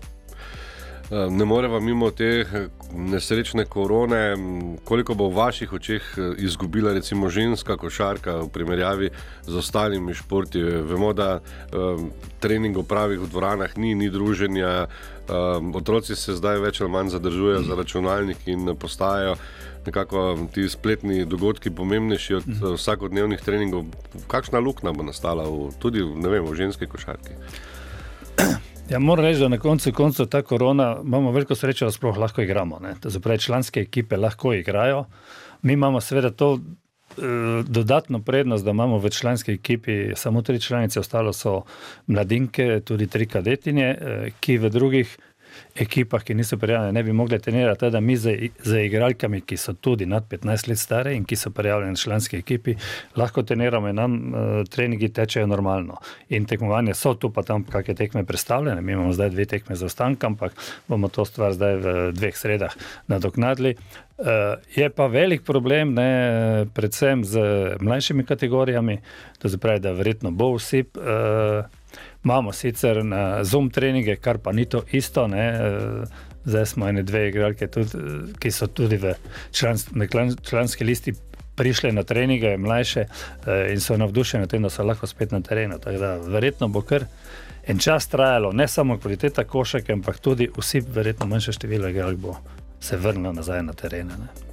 Eh, 1.13 1.31
ne 1.31 1.45
moremo 1.45 1.81
mimo 1.81 2.11
te 2.11 2.25
eh, 2.41 2.69
nesrečne 2.95 3.65
korone, 3.65 4.37
koliko 4.85 5.15
bo 5.15 5.27
v 5.29 5.37
vaših 5.37 5.73
očeh 5.73 6.03
eh, 6.17 6.31
izgubila 6.39 6.93
recimo 6.93 7.29
ženska 7.29 7.77
košarka 7.77 8.37
v 8.37 8.49
primerjavi 8.49 9.11
z 9.45 9.57
ostalimi 9.57 10.15
športi. 10.15 10.63
Vemo, 10.63 11.13
da 11.13 11.41
um, 11.41 12.11
pravih 12.89 13.21
v 13.21 13.29
dvoranah 13.29 13.77
ni, 13.77 13.95
ni 13.95 14.09
druženja, 14.11 14.87
um, 15.29 15.75
otroci 15.77 16.17
se 16.17 16.33
zdaj 16.33 16.59
več 16.65 16.81
ali 16.81 16.91
manj 16.91 17.13
zadržujejo 17.13 17.63
za 17.63 17.75
računalnik 17.75 18.49
in 18.49 18.77
postajajo. 18.81 19.37
Nekako 19.87 20.49
ti 20.55 20.69
spletni 20.69 21.25
dogodki 21.25 21.71
pomembnejši 21.71 22.35
od 22.35 22.49
uh, 22.49 22.73
vsakodnevnih 22.73 23.41
treningov. 23.41 23.85
Kakšna 24.33 24.65
luknja 24.65 24.97
bo 24.97 25.05
nastala 25.05 25.45
v, 25.45 25.75
tudi 25.79 26.01
vem, 26.01 26.45
v 26.45 26.55
ženski 26.57 26.89
košarki? 26.89 27.37
Ja, 28.91 28.99
moram 28.99 29.25
reči, 29.25 29.41
da 29.41 29.49
na 29.49 29.59
koncu 29.59 29.93
koncev 29.93 30.27
ta 30.27 30.43
korona 30.43 30.97
imamo 31.05 31.31
veliko 31.33 31.55
srečo, 31.55 31.85
da 31.85 31.93
sploh 31.93 32.19
lahko 32.19 32.43
igramo. 32.43 32.81
Zapravi, 33.05 33.39
članske 33.39 33.81
ekipe 33.81 34.17
lahko 34.17 34.53
igrajo. 34.53 35.05
Mi 35.63 35.73
imamo 35.73 36.01
seveda 36.01 36.31
to 36.31 36.59
eh, 36.59 37.23
dodatno 37.69 38.23
prednost, 38.23 38.65
da 38.65 38.71
imamo 38.71 38.99
v 38.99 39.11
članski 39.11 39.53
ekipi 39.53 40.15
samo 40.15 40.43
tri 40.43 40.61
članice, 40.61 41.01
ostalo 41.01 41.33
so 41.33 41.63
mladinke, 42.07 42.81
tudi 42.85 43.07
tri 43.07 43.27
kadetinje, 43.27 43.87
eh, 43.87 44.31
ki 44.41 44.59
v 44.59 44.71
drugih 44.71 45.19
ekipah, 45.75 46.23
ki 46.25 46.35
niso 46.35 46.57
prijavljene, 46.59 46.93
ne 46.93 47.03
bi 47.03 47.13
mogli 47.13 47.39
trenirati. 47.39 47.81
Teda 47.81 48.01
mi 48.01 48.17
z, 48.17 48.49
z 48.65 48.85
igralkami, 48.87 49.41
ki 49.41 49.57
so 49.57 49.73
tudi 49.73 50.07
nad 50.07 50.29
15 50.29 50.69
let 50.69 50.79
stare 50.79 51.15
in 51.15 51.25
ki 51.25 51.37
so 51.37 51.51
prijavljeni 51.51 51.95
v 51.95 52.03
članski 52.03 52.37
ekipi, 52.37 52.77
lahko 53.17 53.43
treniramo 53.43 53.89
in 53.89 53.97
nam 53.97 54.15
uh, 54.15 54.51
treningi 54.71 55.09
tečejo 55.09 55.47
normalno. 55.47 55.97
In 56.29 56.47
tekmovanje 56.47 56.95
so 56.95 57.15
tu, 57.15 57.31
pa 57.31 57.43
tam 57.43 57.65
kakšne 57.65 57.95
tekme 57.95 58.25
predstavljene. 58.25 58.81
Mi 58.81 58.93
imamo 58.93 59.13
zdaj 59.13 59.31
dve 59.31 59.45
tekme 59.45 59.77
za 59.77 59.87
ostanek, 59.87 60.25
ampak 60.25 60.57
bomo 60.89 61.09
to 61.09 61.25
stvar 61.25 61.53
zdaj 61.53 61.77
v 61.77 61.99
dveh 62.13 62.37
sredah 62.37 62.75
nadoknadili. 63.07 63.77
Uh, 64.19 64.27
je 64.77 64.91
pa 64.91 65.07
velik 65.07 65.43
problem, 65.43 65.95
ne, 65.95 66.67
predvsem 66.75 67.25
z 67.25 67.41
mlajšimi 67.81 68.25
kategorijami, 68.25 68.99
to 69.39 69.49
se 69.49 69.59
pravi, 69.59 69.81
da 69.81 69.93
verjetno 69.93 70.31
bo 70.31 70.53
vsi. 70.57 70.85
Uh, 70.95 71.82
Imamo 72.25 72.53
sicer 72.53 73.05
na 73.05 73.45
Zoom 73.45 73.71
treninge, 73.71 74.17
kar 74.17 74.39
pa 74.39 74.53
ni 74.53 74.65
to 74.65 74.83
isto. 74.93 75.27
Ne. 75.27 75.49
Eh, 75.49 76.31
zdaj 76.45 76.67
smo 76.67 76.89
ene 76.89 77.03
dve 77.03 77.29
igralke, 77.29 77.67
tudi, 77.67 77.99
ki 78.39 78.51
so 78.51 78.67
tudi 78.67 78.97
v 78.97 79.15
članski 80.43 80.85
listi 80.85 81.15
prišle 81.55 81.93
na 81.93 82.03
treninge, 82.03 82.57
mlajše 82.59 83.01
eh, 83.01 83.73
in 83.73 83.81
so 83.81 83.97
navdušene, 83.97 84.47
tem, 84.47 84.63
da 84.63 84.71
so 84.71 84.85
lahko 84.85 85.07
spet 85.07 85.31
na 85.31 85.41
terenu. 85.41 85.79
Da, 85.79 86.17
verjetno 86.17 86.69
bo 86.69 86.83
kar 86.83 87.07
en 87.67 87.79
čas 87.79 88.09
trajalo, 88.09 88.53
ne 88.53 88.69
samo 88.69 88.99
kvaliteta 88.99 89.45
košake, 89.45 89.93
ampak 89.93 90.19
tudi 90.19 90.51
vsi, 90.57 90.81
verjetno 90.81 91.27
manjše 91.27 91.53
število 91.53 91.89
igralk 91.89 92.19
bo 92.19 92.37
se 92.81 92.97
vrnilo 92.97 93.33
nazaj 93.33 93.63
na 93.63 93.73
terene. 93.73 94.17
Ne. 94.19 94.52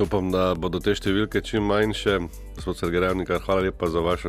Upam, 0.00 0.30
da 0.34 0.54
bodo 0.58 0.80
te 0.82 0.90
številke 0.96 1.38
čim 1.44 1.68
manjše. 1.70 2.18
Gospod 2.56 2.80
Sergejevnik, 2.80 3.30
hvala 3.46 3.68
lepa 3.68 3.86
za 3.86 4.02
vaš 4.02 4.26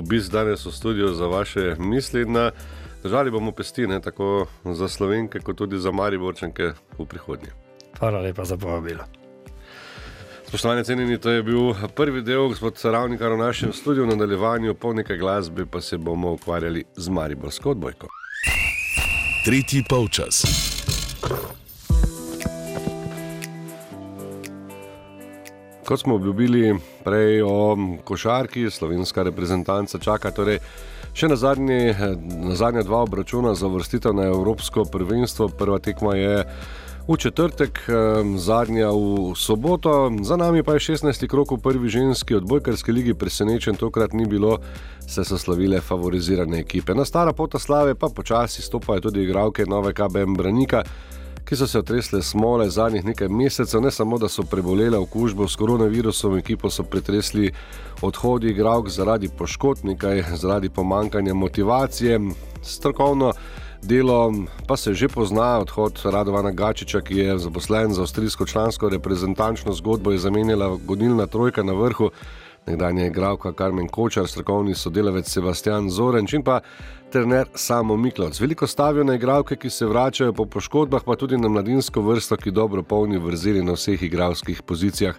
obisk 0.00 0.32
danes 0.32 0.64
v 0.64 0.72
studiu, 0.72 1.10
za 1.12 1.28
vaše 1.28 1.74
misli. 1.76 2.24
Držali 3.02 3.30
bomo 3.34 3.52
pesti, 3.52 3.86
ne, 3.86 4.00
tako 4.00 4.46
za 4.64 4.88
slovenke, 4.88 5.42
kot 5.44 5.58
tudi 5.58 5.78
za 5.78 5.92
mariborčanke 5.92 6.72
v 6.98 7.06
prihodnje. 7.06 7.52
Hvala 7.98 8.22
lepa 8.24 8.46
za 8.48 8.56
povabilo. 8.56 9.04
Spoštovani 10.48 10.84
cenjeni, 10.84 11.18
to 11.18 11.30
je 11.30 11.42
bil 11.42 11.74
prvi 11.96 12.22
del, 12.22 12.48
gospod 12.48 12.80
Ravnikar, 12.84 13.32
v 13.32 13.40
našem 13.40 13.72
studiu. 13.72 14.04
V 14.04 14.16
nadaljevanju 14.16 14.74
po 14.74 14.92
nekaj 14.92 15.16
glasbe 15.16 15.66
pa 15.66 15.80
se 15.80 15.98
bomo 15.98 16.32
ukvarjali 16.32 16.84
z 16.96 17.08
mariborsko 17.08 17.70
odbojko. 17.70 18.08
Tretji 19.44 19.84
polčas. 19.88 20.44
Kot 25.92 26.00
smo 26.00 26.14
obljubili 26.14 26.78
prej 27.04 27.42
o 27.42 27.76
košarki, 28.04 28.70
slovenska 28.70 29.22
reprezentanca 29.22 29.98
čaka 29.98 30.30
torej 30.32 30.56
še 31.12 31.28
na, 31.28 31.36
zadnji, 31.36 31.92
na 32.48 32.56
zadnja 32.56 32.80
dva 32.88 33.02
obračuna 33.04 33.52
za 33.52 33.68
vrstitev 33.68 34.14
na 34.16 34.30
Evropsko 34.30 34.86
prvenstvo. 34.88 35.50
Prva 35.52 35.76
tekma 35.84 36.14
je 36.16 36.46
v 37.04 37.18
četrtek, 37.20 37.82
zadnja 38.40 38.88
v 38.88 39.36
soboto, 39.36 40.08
za 40.24 40.40
nami 40.40 40.64
pa 40.64 40.80
je 40.80 40.96
16. 40.96 41.28
krok 41.28 41.52
v 41.52 41.60
prvi 41.60 41.92
ženski 41.92 42.40
odbojkarski 42.40 42.92
ligi. 42.92 43.12
Presenečen 43.12 43.76
tokrat 43.76 44.16
ni 44.16 44.24
bilo, 44.24 44.62
se 45.04 45.28
so 45.28 45.36
slavile 45.36 45.84
favorizirane 45.84 46.64
ekipe. 46.64 46.96
Na 46.96 47.04
stara 47.04 47.36
pota 47.36 47.60
slave 47.60 48.00
pa 48.00 48.08
počasi 48.08 48.64
stopajo 48.64 49.10
tudi 49.10 49.28
igralke 49.28 49.68
nove 49.68 49.92
KBM 49.92 50.40
Branika 50.40 50.86
ki 51.44 51.56
so 51.56 51.66
se 51.66 51.78
otresle 51.78 52.22
smole 52.22 52.70
zadnjih 52.70 53.04
nekaj 53.04 53.28
mesecev, 53.28 53.80
ne 53.80 53.90
samo 53.90 54.18
da 54.18 54.28
so 54.28 54.42
prebolele 54.42 54.98
okužbo 54.98 55.48
s 55.48 55.56
koronavirusom, 55.56 56.38
ekipo 56.38 56.70
so 56.70 56.82
pretresli 56.82 57.52
odhodi 58.02 58.50
igralk 58.50 58.88
zaradi 58.88 59.28
poškodb, 59.38 59.84
nekaj 59.84 60.24
zaradi 60.36 60.68
pomankanja 60.68 61.34
motivacije, 61.34 62.20
strokovno. 62.62 63.32
Delo 63.82 64.32
pa 64.66 64.76
se 64.76 64.94
že 64.94 65.08
pozna, 65.08 65.58
odhod 65.58 65.98
Radovana 66.04 66.50
Gačiča, 66.50 67.00
ki 67.00 67.16
je 67.16 67.38
zaposlen 67.38 67.92
za 67.92 68.02
avstrijsko 68.02 68.46
člansko 68.46 68.88
reprezentančno 68.88 69.72
zgodbo, 69.72 70.12
je 70.12 70.18
zamenjala 70.18 70.78
gonilna 70.86 71.26
trojka 71.26 71.62
na 71.62 71.72
vrhu. 71.72 72.10
Nekdanja 72.66 73.06
igralka 73.06 73.52
Karmen 73.52 73.88
Kočar, 73.88 74.26
strokovni 74.28 74.74
sodelavec 74.74 75.28
Sebastian 75.28 75.90
Zorenč 75.90 76.32
in 76.32 76.42
pa 76.42 76.60
trener 77.12 77.48
Samo 77.54 77.96
Miklovc. 77.96 78.40
Veliko 78.40 78.66
stavijo 78.66 79.04
na 79.04 79.14
igralke, 79.14 79.56
ki 79.56 79.70
se 79.70 79.86
vračajo 79.86 80.32
po 80.32 80.46
poškodbah, 80.46 81.02
pa 81.06 81.16
tudi 81.16 81.36
na 81.36 81.48
mladinsko 81.48 82.02
vrsto, 82.02 82.36
ki 82.36 82.50
dobro 82.50 82.82
polni 82.82 83.18
vrzeli 83.18 83.64
na 83.64 83.72
vseh 83.72 84.02
igralskih 84.02 84.62
pozicijah. 84.62 85.18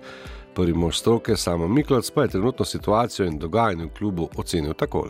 Prvi 0.55 0.73
mož 0.73 0.97
stroke, 0.97 1.35
Samo 1.35 1.67
Miklovc, 1.67 2.09
pa 2.11 2.21
je 2.21 2.27
trenutno 2.27 2.65
situacijo 2.65 3.27
in 3.27 3.39
dogajanje 3.39 3.85
v 3.85 3.93
klubu 3.97 4.29
ocenil 4.37 4.73
takole. 4.73 5.09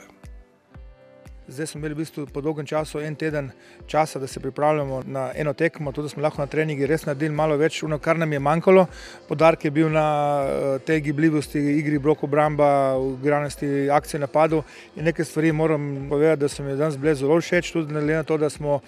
Zdaj 1.53 1.67
smo 1.67 1.79
imeli 1.79 1.93
v 1.93 1.97
bistvu 1.97 2.23
po 2.33 2.41
dolgem 2.41 2.65
času 2.65 2.97
en 3.05 3.15
teden 3.15 3.51
časa, 3.85 4.19
da 4.19 4.27
se 4.27 4.39
pripravljamo 4.39 5.03
na 5.05 5.31
eno 5.35 5.53
tekmo, 5.53 5.91
tudi 5.91 6.05
da 6.05 6.09
smo 6.09 6.23
lahko 6.23 6.41
na 6.41 6.47
treningi 6.47 6.87
res 6.89 7.05
naredili 7.05 7.35
malo 7.35 7.57
več, 7.57 7.83
ono, 7.85 7.99
kar 8.01 8.17
nam 8.17 8.33
je 8.33 8.39
manjkalo. 8.39 8.87
Podarek 9.27 9.65
je 9.65 9.71
bil 9.71 9.91
na 9.93 10.05
eh, 10.41 10.79
tej 10.85 11.01
gibljivosti, 11.05 11.61
igri, 11.77 11.99
bloku 12.01 12.25
obramba, 12.25 12.97
ugranosti, 12.97 13.89
akcije 13.93 14.23
napadu 14.23 14.63
in 14.95 15.05
nekaj 15.05 15.25
stvari 15.29 15.51
moram 15.51 16.07
povedati, 16.09 16.41
da 16.41 16.49
so 16.49 16.65
mi 16.65 16.73
danes 16.73 16.97
bile 16.97 17.13
zelo 17.15 17.37
všeč, 17.37 17.71
tudi 17.71 17.93
na 17.93 18.23
to, 18.23 18.37
da 18.37 18.49
smo 18.49 18.79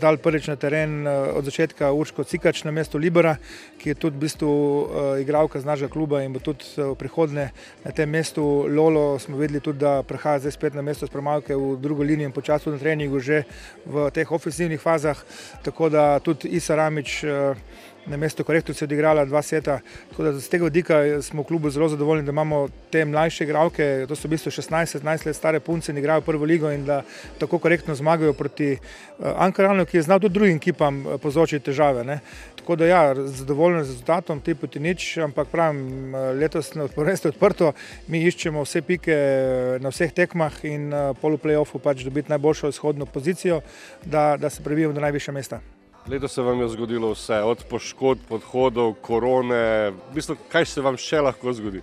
dali 0.00 0.16
prvič 0.16 0.48
na 0.48 0.56
teren 0.56 1.06
eh, 1.06 1.28
od 1.36 1.44
začetka 1.44 1.92
Urško 1.92 2.24
Cikač 2.24 2.64
na 2.64 2.72
mesto 2.72 2.98
Libera, 2.98 3.36
ki 3.84 3.92
je 3.92 3.98
tudi 4.00 4.16
v 4.16 4.24
bistvu 4.24 4.48
uh, 4.48 5.20
igralka 5.20 5.60
z 5.60 5.68
našega 5.68 5.92
kluba 5.92 6.22
in 6.24 6.32
bo 6.32 6.40
tudi 6.40 6.64
v 6.78 6.94
prihodnje 6.96 7.50
na 7.84 7.90
tem 7.92 8.08
mestu 8.08 8.64
Lolo 8.64 9.18
smo 9.18 9.36
videli 9.36 9.60
tudi, 9.60 9.82
da 9.84 10.00
prehaja 10.02 10.40
zdaj 10.40 10.56
spet 10.56 10.74
na 10.74 10.80
mesto 10.82 11.06
spremavke 11.06 11.52
v 11.52 11.76
drugo 11.76 12.00
linijo 12.14 12.30
in 12.30 12.32
počasno 12.32 12.72
na 12.72 12.78
treningu 12.78 13.18
že 13.18 13.42
v 13.86 14.10
teh 14.14 14.30
ofensivnih 14.30 14.80
fazah, 14.80 15.18
tako 15.62 15.88
da 15.90 16.18
tudi 16.22 16.48
Isa 16.54 16.78
Ramič 16.78 17.24
uh, 17.24 17.58
na 18.06 18.16
mesto 18.16 18.44
korektorja 18.44 18.84
odigrala 18.84 19.24
dva 19.24 19.42
seta. 19.42 19.78
Tako 20.10 20.22
da 20.22 20.32
z 20.38 20.48
tega 20.48 20.64
vidika 20.64 21.22
smo 21.22 21.42
v 21.42 21.46
klubu 21.46 21.70
zelo 21.70 21.88
zadovoljni, 21.88 22.24
da 22.24 22.32
imamo 22.32 22.68
te 22.90 23.04
mlajše 23.04 23.44
igralke, 23.44 24.06
to 24.08 24.16
so 24.16 24.28
v 24.28 24.34
bistvu 24.36 24.52
16-17 24.52 25.26
let 25.26 25.36
stare 25.36 25.60
punce 25.60 25.92
in 25.92 25.98
igrajo 25.98 26.20
prvo 26.20 26.44
ligo 26.44 26.70
in 26.70 26.84
da 26.84 27.02
tako 27.38 27.58
korektno 27.58 27.94
zmagajo 27.94 28.32
proti 28.32 28.72
uh, 28.72 29.26
Ankaranu, 29.36 29.86
ki 29.86 29.96
je 29.96 30.02
znal 30.02 30.20
tudi 30.20 30.34
drugim 30.34 30.56
ekipam 30.56 31.06
uh, 31.06 31.20
povzročiti 31.20 31.64
težave. 31.64 32.04
Ne. 32.04 32.20
Tako 32.56 32.76
da 32.76 32.86
ja, 32.86 33.14
zadovoljen 33.14 33.84
z 33.84 33.88
rezultatom, 33.88 34.40
ti 34.40 34.54
poti 34.54 34.80
nič, 34.80 35.18
ampak 35.18 35.48
pravim, 35.48 36.14
uh, 36.14 36.30
letos 36.38 36.74
na 36.74 36.88
prvenstvu 36.88 37.34
odprto, 37.34 37.72
mi 38.08 38.24
iščemo 38.24 38.64
vse 38.64 38.82
pike 38.82 39.16
na 39.80 39.92
vseh 39.92 40.12
tekmah 40.12 40.64
in 40.64 40.90
polu-playoffu 41.20 41.80
pač 41.82 42.04
dobiti 42.04 42.32
najboljšo 42.32 42.68
izhodno 42.68 43.06
pozicijo, 43.06 43.60
da, 44.04 44.36
da 44.40 44.50
se 44.50 44.62
prebijemo 44.62 44.92
do 44.92 45.00
najvišja 45.00 45.34
mesta. 45.34 45.60
Leto 46.08 46.28
se 46.28 46.42
vam 46.42 46.60
je 46.60 46.68
zgodilo 46.68 47.10
vse, 47.12 47.38
od 47.42 47.62
poškodb, 47.64 48.32
odhodov, 48.36 48.92
korone. 49.00 49.90
V 49.90 50.14
bistvu, 50.14 50.36
kaj 50.52 50.66
se 50.68 50.82
vam 50.84 50.98
še 51.00 51.22
lahko 51.24 51.52
zgodi? 51.56 51.80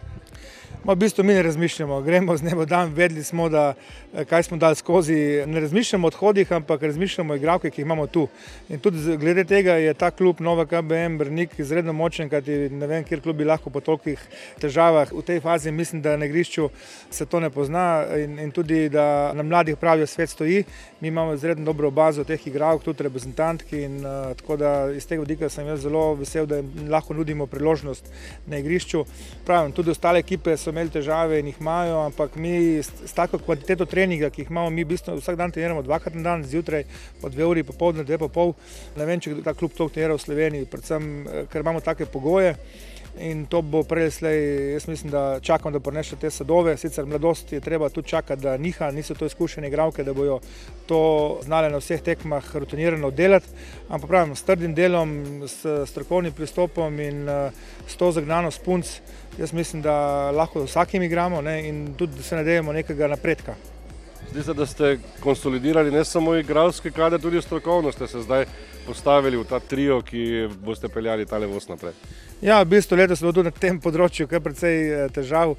Ma, 0.83 0.93
v 0.93 0.97
bistvu 0.97 1.23
mi 1.23 1.33
ne 1.33 1.43
razmišljamo, 1.43 2.01
gremo 2.01 2.33
z 2.37 2.41
nebo 2.41 2.65
dan, 2.65 2.93
vedeli 2.93 3.23
smo, 3.23 3.49
da 3.49 3.73
eh, 4.13 4.25
kaj 4.25 4.43
smo 4.43 4.57
dali 4.57 4.75
skozi. 4.75 5.13
Ne 5.45 5.59
razmišljamo 5.59 6.07
o 6.07 6.09
odhodih, 6.09 6.51
ampak 6.51 6.81
razmišljamo 6.81 7.33
o 7.33 7.35
igralkah, 7.37 7.71
ki 7.71 7.81
jih 7.81 7.85
imamo 7.85 8.07
tu. 8.07 8.27
In 8.69 8.79
tudi 8.79 9.17
glede 9.17 9.43
tega 9.45 9.75
je 9.77 9.93
ta 9.93 10.09
klub 10.11 10.41
Nova 10.41 10.65
KBM 10.65 11.17
Brnik 11.17 11.53
izredno 11.59 11.93
močen, 11.93 12.29
kajti 12.29 12.69
ne 12.73 12.87
vem, 12.87 13.03
kjer 13.03 13.21
klub 13.21 13.37
bi 13.37 13.45
lahko 13.45 13.69
po 13.69 13.79
tolikih 13.79 14.23
težavah. 14.61 15.11
V 15.13 15.21
tej 15.21 15.39
fazi 15.39 15.71
mislim, 15.71 16.01
da 16.01 16.15
na 16.17 16.25
igrišču 16.25 16.69
se 17.11 17.25
to 17.25 17.39
ne 17.39 17.49
pozna 17.49 18.07
in, 18.17 18.39
in 18.39 18.51
tudi, 18.51 18.89
da 18.89 19.33
na 19.37 19.43
mladih 19.43 19.77
pravijo, 19.77 20.07
svet 20.07 20.29
stoji. 20.29 20.63
Mi 21.01 21.07
imamo 21.07 21.33
izredno 21.33 21.65
dobro 21.65 21.91
bazo 21.91 22.23
teh 22.23 22.47
igralk, 22.47 22.81
tudi 22.83 23.03
reprezentantki 23.03 23.83
in 23.83 24.01
uh, 24.01 24.33
tako 24.37 24.57
da 24.57 24.89
iz 24.97 25.05
tega 25.07 25.21
vidika 25.21 25.49
sem 25.49 25.67
jaz 25.67 25.85
zelo 25.85 26.15
vesel, 26.15 26.49
da 26.49 26.57
jim 26.57 26.89
lahko 26.89 27.13
nudimo 27.13 27.45
priložnost 27.45 28.09
na 28.47 28.57
igrišču. 28.57 29.05
Pravim, 29.45 29.71
tudi 29.71 29.93
ostale 29.93 30.19
ekipe 30.19 30.57
so 30.57 30.70
imeli 30.71 30.93
težave 30.93 31.39
in 31.39 31.49
jih 31.51 31.59
imajo, 31.61 31.99
ampak 32.07 32.35
mi 32.35 32.53
s 32.79 33.13
tako 33.15 33.39
kvantiteto 33.43 33.85
treninga, 33.85 34.31
ki 34.31 34.45
jih 34.45 34.51
imamo, 34.53 34.71
mi 34.73 34.85
v 34.85 34.93
bistvu 34.93 35.17
vsak 35.19 35.39
dan 35.39 35.51
treniramo 35.51 35.83
dvakrat 35.85 36.15
na 36.15 36.23
dan, 36.29 36.45
zjutraj 36.47 36.85
po 37.21 37.29
dve 37.29 37.45
uri, 37.45 37.65
popoldne, 37.67 38.05
dve 38.07 38.19
pa 38.21 38.31
pol. 38.31 38.55
Ne 38.97 39.07
vem, 39.09 39.21
če 39.21 39.37
ta 39.45 39.53
klub 39.57 39.75
to 39.77 39.89
trenira 39.89 40.17
v 40.17 40.23
Sloveniji, 40.25 40.69
predvsem 40.71 41.11
eh, 41.21 41.43
ker 41.51 41.65
imamo 41.65 41.83
take 41.85 42.09
pogoje. 42.09 42.55
In 43.19 43.45
to 43.45 43.59
bo 43.61 43.83
prej, 43.83 44.11
slej, 44.11 44.37
jaz 44.73 44.87
mislim, 44.87 45.11
da 45.11 45.39
čakam, 45.43 45.73
da 45.73 45.79
prenese 45.79 46.15
te 46.15 46.29
sadove. 46.31 46.77
Sicer 46.77 47.05
mladosti 47.05 47.55
je 47.55 47.61
treba 47.61 47.89
tudi 47.89 48.07
čakati, 48.07 48.41
da 48.41 48.57
niha, 48.57 48.91
niso 48.91 49.15
to 49.15 49.25
izkušene 49.25 49.67
igralke, 49.67 50.03
da 50.03 50.13
bojo 50.13 50.39
to 50.87 51.39
znale 51.43 51.69
na 51.69 51.77
vseh 51.77 52.01
tekmah 52.01 52.55
rutinirano 52.55 53.11
delati. 53.11 53.47
Ampak 53.89 54.09
pravim, 54.09 54.35
s 54.35 54.43
trdim 54.43 54.73
delom, 54.75 55.43
s 55.47 55.65
strokovnim 55.91 56.33
pristopom 56.33 56.99
in 56.99 57.29
uh, 57.29 57.51
s 57.87 57.99
to 57.99 58.11
zagnanost 58.11 58.63
punc, 58.63 58.87
jaz 59.37 59.53
mislim, 59.53 59.81
da 59.81 60.31
lahko 60.31 60.63
vsakim 60.63 61.03
igramo 61.03 61.41
ne, 61.41 61.67
in 61.67 61.93
tudi 61.97 62.23
se 62.23 62.35
nadejemo 62.35 62.73
nekega 62.73 63.07
napredka. 63.07 63.55
Zdi 64.31 64.43
se, 64.43 64.53
da 64.53 64.65
ste 64.65 64.97
konsolidirali 65.19 65.91
ne 65.91 66.05
samo 66.05 66.35
igralske 66.35 66.91
kade, 66.91 67.19
tudi 67.19 67.41
strokovno 67.41 67.91
ste 67.91 68.07
se 68.07 68.21
zdaj 68.21 68.45
postavili 68.85 69.37
v 69.37 69.43
ta 69.43 69.59
trio, 69.59 70.01
ki 70.01 70.47
boste 70.63 70.87
peljali 70.87 71.25
tale 71.25 71.47
voz 71.47 71.67
naprej. 71.67 71.93
Ja, 72.41 72.63
v 72.63 72.69
bistvu 72.73 72.97
letos 72.97 73.19
smo 73.21 73.29
tudi 73.29 73.51
na 73.51 73.53
tem 73.53 73.77
področju 73.77 74.25
kar 74.25 74.39
precej 74.41 74.79
eh, 74.89 75.01
težav, 75.13 75.51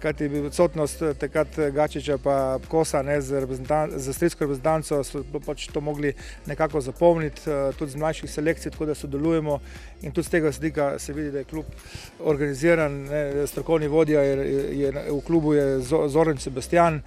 kajti 0.00 0.30
odsotnost 0.48 1.02
eh, 1.04 1.10
takrat 1.20 1.58
eh, 1.60 1.68
Gačiča 1.76 2.16
pa 2.24 2.36
Kosa 2.64 3.02
ne, 3.04 3.18
z, 3.20 3.42
z 3.44 4.14
strijsko 4.16 4.46
reprezentanco 4.46 5.02
so 5.04 5.20
pač 5.44 5.66
to 5.68 5.82
mogli 5.84 6.14
nekako 6.48 6.80
zapolniti, 6.80 7.44
tudi 7.76 7.92
z 7.92 8.00
mlajših 8.00 8.32
selekcij, 8.32 8.72
tako 8.72 8.88
da 8.88 8.96
sodelujemo. 8.96 9.58
In 10.00 10.14
tudi 10.16 10.30
z 10.30 10.32
tega 10.32 10.52
sedika 10.56 10.86
se 10.96 11.12
vidi, 11.12 11.28
da 11.34 11.42
je 11.42 11.48
klub 11.50 11.68
organiziran, 12.24 12.94
ne, 13.10 13.44
strokovni 13.44 13.90
vodja 13.92 14.22
je, 14.24 14.48
je 14.80 14.92
v 15.10 15.18
klubu 15.26 15.52
je 15.52 15.66
Zoran 15.84 16.40
Sebastian, 16.40 17.02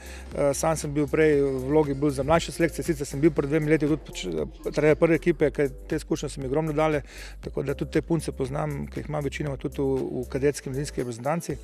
sam 0.54 0.78
sem 0.78 0.94
bil 0.94 1.08
prej 1.10 1.40
v 1.42 1.64
vlogi 1.72 1.98
bolj 1.98 2.20
za 2.20 2.28
mlajše 2.28 2.54
selekcije, 2.54 2.86
sicer 2.86 3.10
sem 3.10 3.24
bil 3.24 3.34
pred 3.34 3.50
dvemi 3.50 3.74
leti 3.74 3.90
tudi 3.90 4.06
pač, 4.06 4.28
trener 4.70 5.02
prve 5.02 5.18
ekipe, 5.18 5.50
ker 5.50 5.74
te 5.90 5.98
izkušnje 5.98 6.30
so 6.30 6.44
mi 6.44 6.52
ogromno 6.52 6.78
dale, 6.78 7.02
tako 7.42 7.66
da 7.66 7.74
tudi 7.74 7.98
te 7.98 8.06
punce 8.06 8.30
poznam, 8.38 8.84
ki 8.94 9.02
jih 9.02 9.10
imam 9.10 9.23
večinoma 9.24 9.58
tudi 9.58 9.82
v, 9.82 9.96
v 10.22 10.26
kadetski 10.30 10.70
mladinski 10.70 11.02
reprezentanci. 11.02 11.58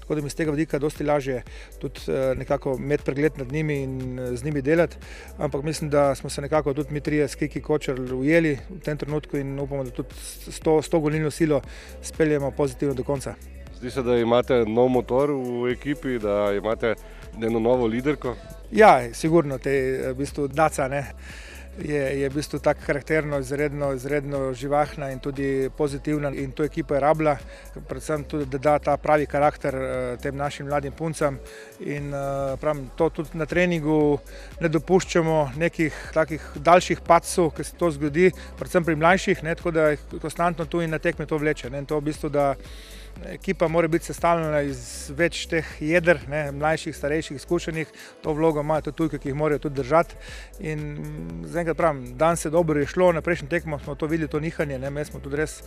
Tako 0.00 0.14
da 0.14 0.22
mi 0.22 0.30
z 0.30 0.34
tega 0.34 0.50
vidika 0.50 0.78
dosti 0.78 1.04
lažje 1.04 1.42
tudi 1.80 2.00
eh, 2.08 2.34
nekako 2.34 2.76
imeti 2.78 3.04
pregled 3.04 3.38
nad 3.38 3.52
njimi 3.52 3.82
in 3.82 4.18
eh, 4.18 4.36
z 4.36 4.44
njimi 4.44 4.62
delati. 4.62 4.96
Ampak 5.38 5.62
mislim, 5.62 5.90
da 5.90 6.14
smo 6.14 6.30
se 6.30 6.42
nekako 6.42 6.74
tudi 6.74 6.92
mi 6.92 7.00
trije 7.00 7.28
skiki 7.28 7.62
kočer 7.62 8.00
ujeli 8.14 8.58
v 8.70 8.80
tem 8.80 8.98
trenutku 8.98 9.36
in 9.36 9.58
upamo, 9.58 9.84
da 9.84 9.90
tudi 9.90 10.08
s 10.50 10.60
to, 10.60 10.82
s 10.82 10.88
to 10.88 11.00
golilno 11.00 11.30
silo 11.30 11.60
speljemo 12.02 12.50
pozitivno 12.50 12.94
do 12.94 13.04
konca. 13.04 13.34
Zdi 13.76 13.90
se, 13.90 14.02
da 14.02 14.16
imate 14.16 14.64
nov 14.64 14.88
motor 14.88 15.30
v 15.30 15.72
ekipi, 15.72 16.18
da 16.18 16.52
imate 16.56 16.94
eno 17.42 17.60
novo 17.60 17.86
liderko. 17.86 18.36
Ja, 18.72 19.14
sigurno, 19.14 19.58
te 19.58 19.72
v 20.10 20.14
bistvu 20.14 20.48
daca. 20.48 20.88
Ne? 20.88 21.04
Je, 21.78 22.20
je 22.20 22.28
v 22.28 22.34
bistvu 22.34 22.58
tako 22.58 22.80
karakterno, 22.86 23.38
izredno, 23.38 23.92
izredno 23.92 24.54
živahna 24.54 25.10
in 25.12 25.18
tudi 25.18 25.70
pozitivna. 25.76 26.30
In 26.34 26.52
to 26.52 26.64
ekipa 26.64 26.94
je 26.94 27.00
rabila, 27.00 27.36
predvsem 27.88 28.24
tudi, 28.24 28.46
da 28.46 28.58
da 28.58 28.78
ta 28.78 28.96
pravi 28.96 29.26
karakter 29.26 29.74
uh, 29.74 30.20
tem 30.22 30.36
našim 30.36 30.66
mladim 30.66 30.92
puncam. 30.92 31.38
In 31.80 32.14
uh, 32.14 32.58
pravim, 32.60 32.90
to 32.96 33.10
tudi 33.10 33.38
na 33.38 33.46
treningu 33.46 34.18
ne 34.60 34.68
dopuščamo 34.68 35.52
nekih 35.56 35.94
takih 36.14 36.50
daljših 36.56 37.00
pacov, 37.06 37.50
ki 37.56 37.64
se 37.64 37.76
to 37.78 37.90
zgodi, 37.90 38.30
predvsem 38.58 38.84
pri 38.84 38.96
mlajših, 38.96 39.42
ne, 39.42 39.54
tako 39.54 39.70
da 39.70 39.90
jih 39.90 40.04
konstantno 40.20 40.64
tu 40.64 40.80
in 40.80 40.90
na 40.90 40.98
tekme 40.98 41.26
to 41.26 41.38
vleče. 41.38 41.70
Ne, 41.70 41.84
to 41.84 42.00
v 42.00 42.08
bistvu, 42.10 42.32
Ekipa 43.24 43.68
mora 43.68 43.88
biti 43.88 44.04
sestavljena 44.04 44.60
iz 44.60 45.10
več 45.16 45.46
teh 45.48 45.68
jeder, 45.80 46.18
ne, 46.28 46.50
mlajših, 46.52 46.96
starejših, 46.96 47.36
izkušenih, 47.40 47.92
to 48.22 48.32
vlogo 48.36 48.60
imajo 48.60 48.88
tudi 48.88 48.96
tujke, 48.96 49.18
ki 49.18 49.30
jih 49.30 49.36
morajo 49.36 49.62
tudi 49.64 49.80
držati. 49.80 50.18
In 50.60 50.82
zaenkrat 51.48 51.76
pravim, 51.76 52.02
dan 52.18 52.36
se 52.36 52.50
dobro 52.50 52.80
je 52.80 52.86
šlo, 52.92 53.08
na 53.16 53.22
prejšnjem 53.24 53.48
tekmu 53.50 53.78
smo 53.78 53.94
to 53.94 54.06
videli, 54.06 54.28
to 54.28 54.40
nihanje, 54.40 54.78
ne, 54.78 54.90
mi 54.90 55.04
smo 55.04 55.20
tudi 55.20 55.40
res 55.40 55.62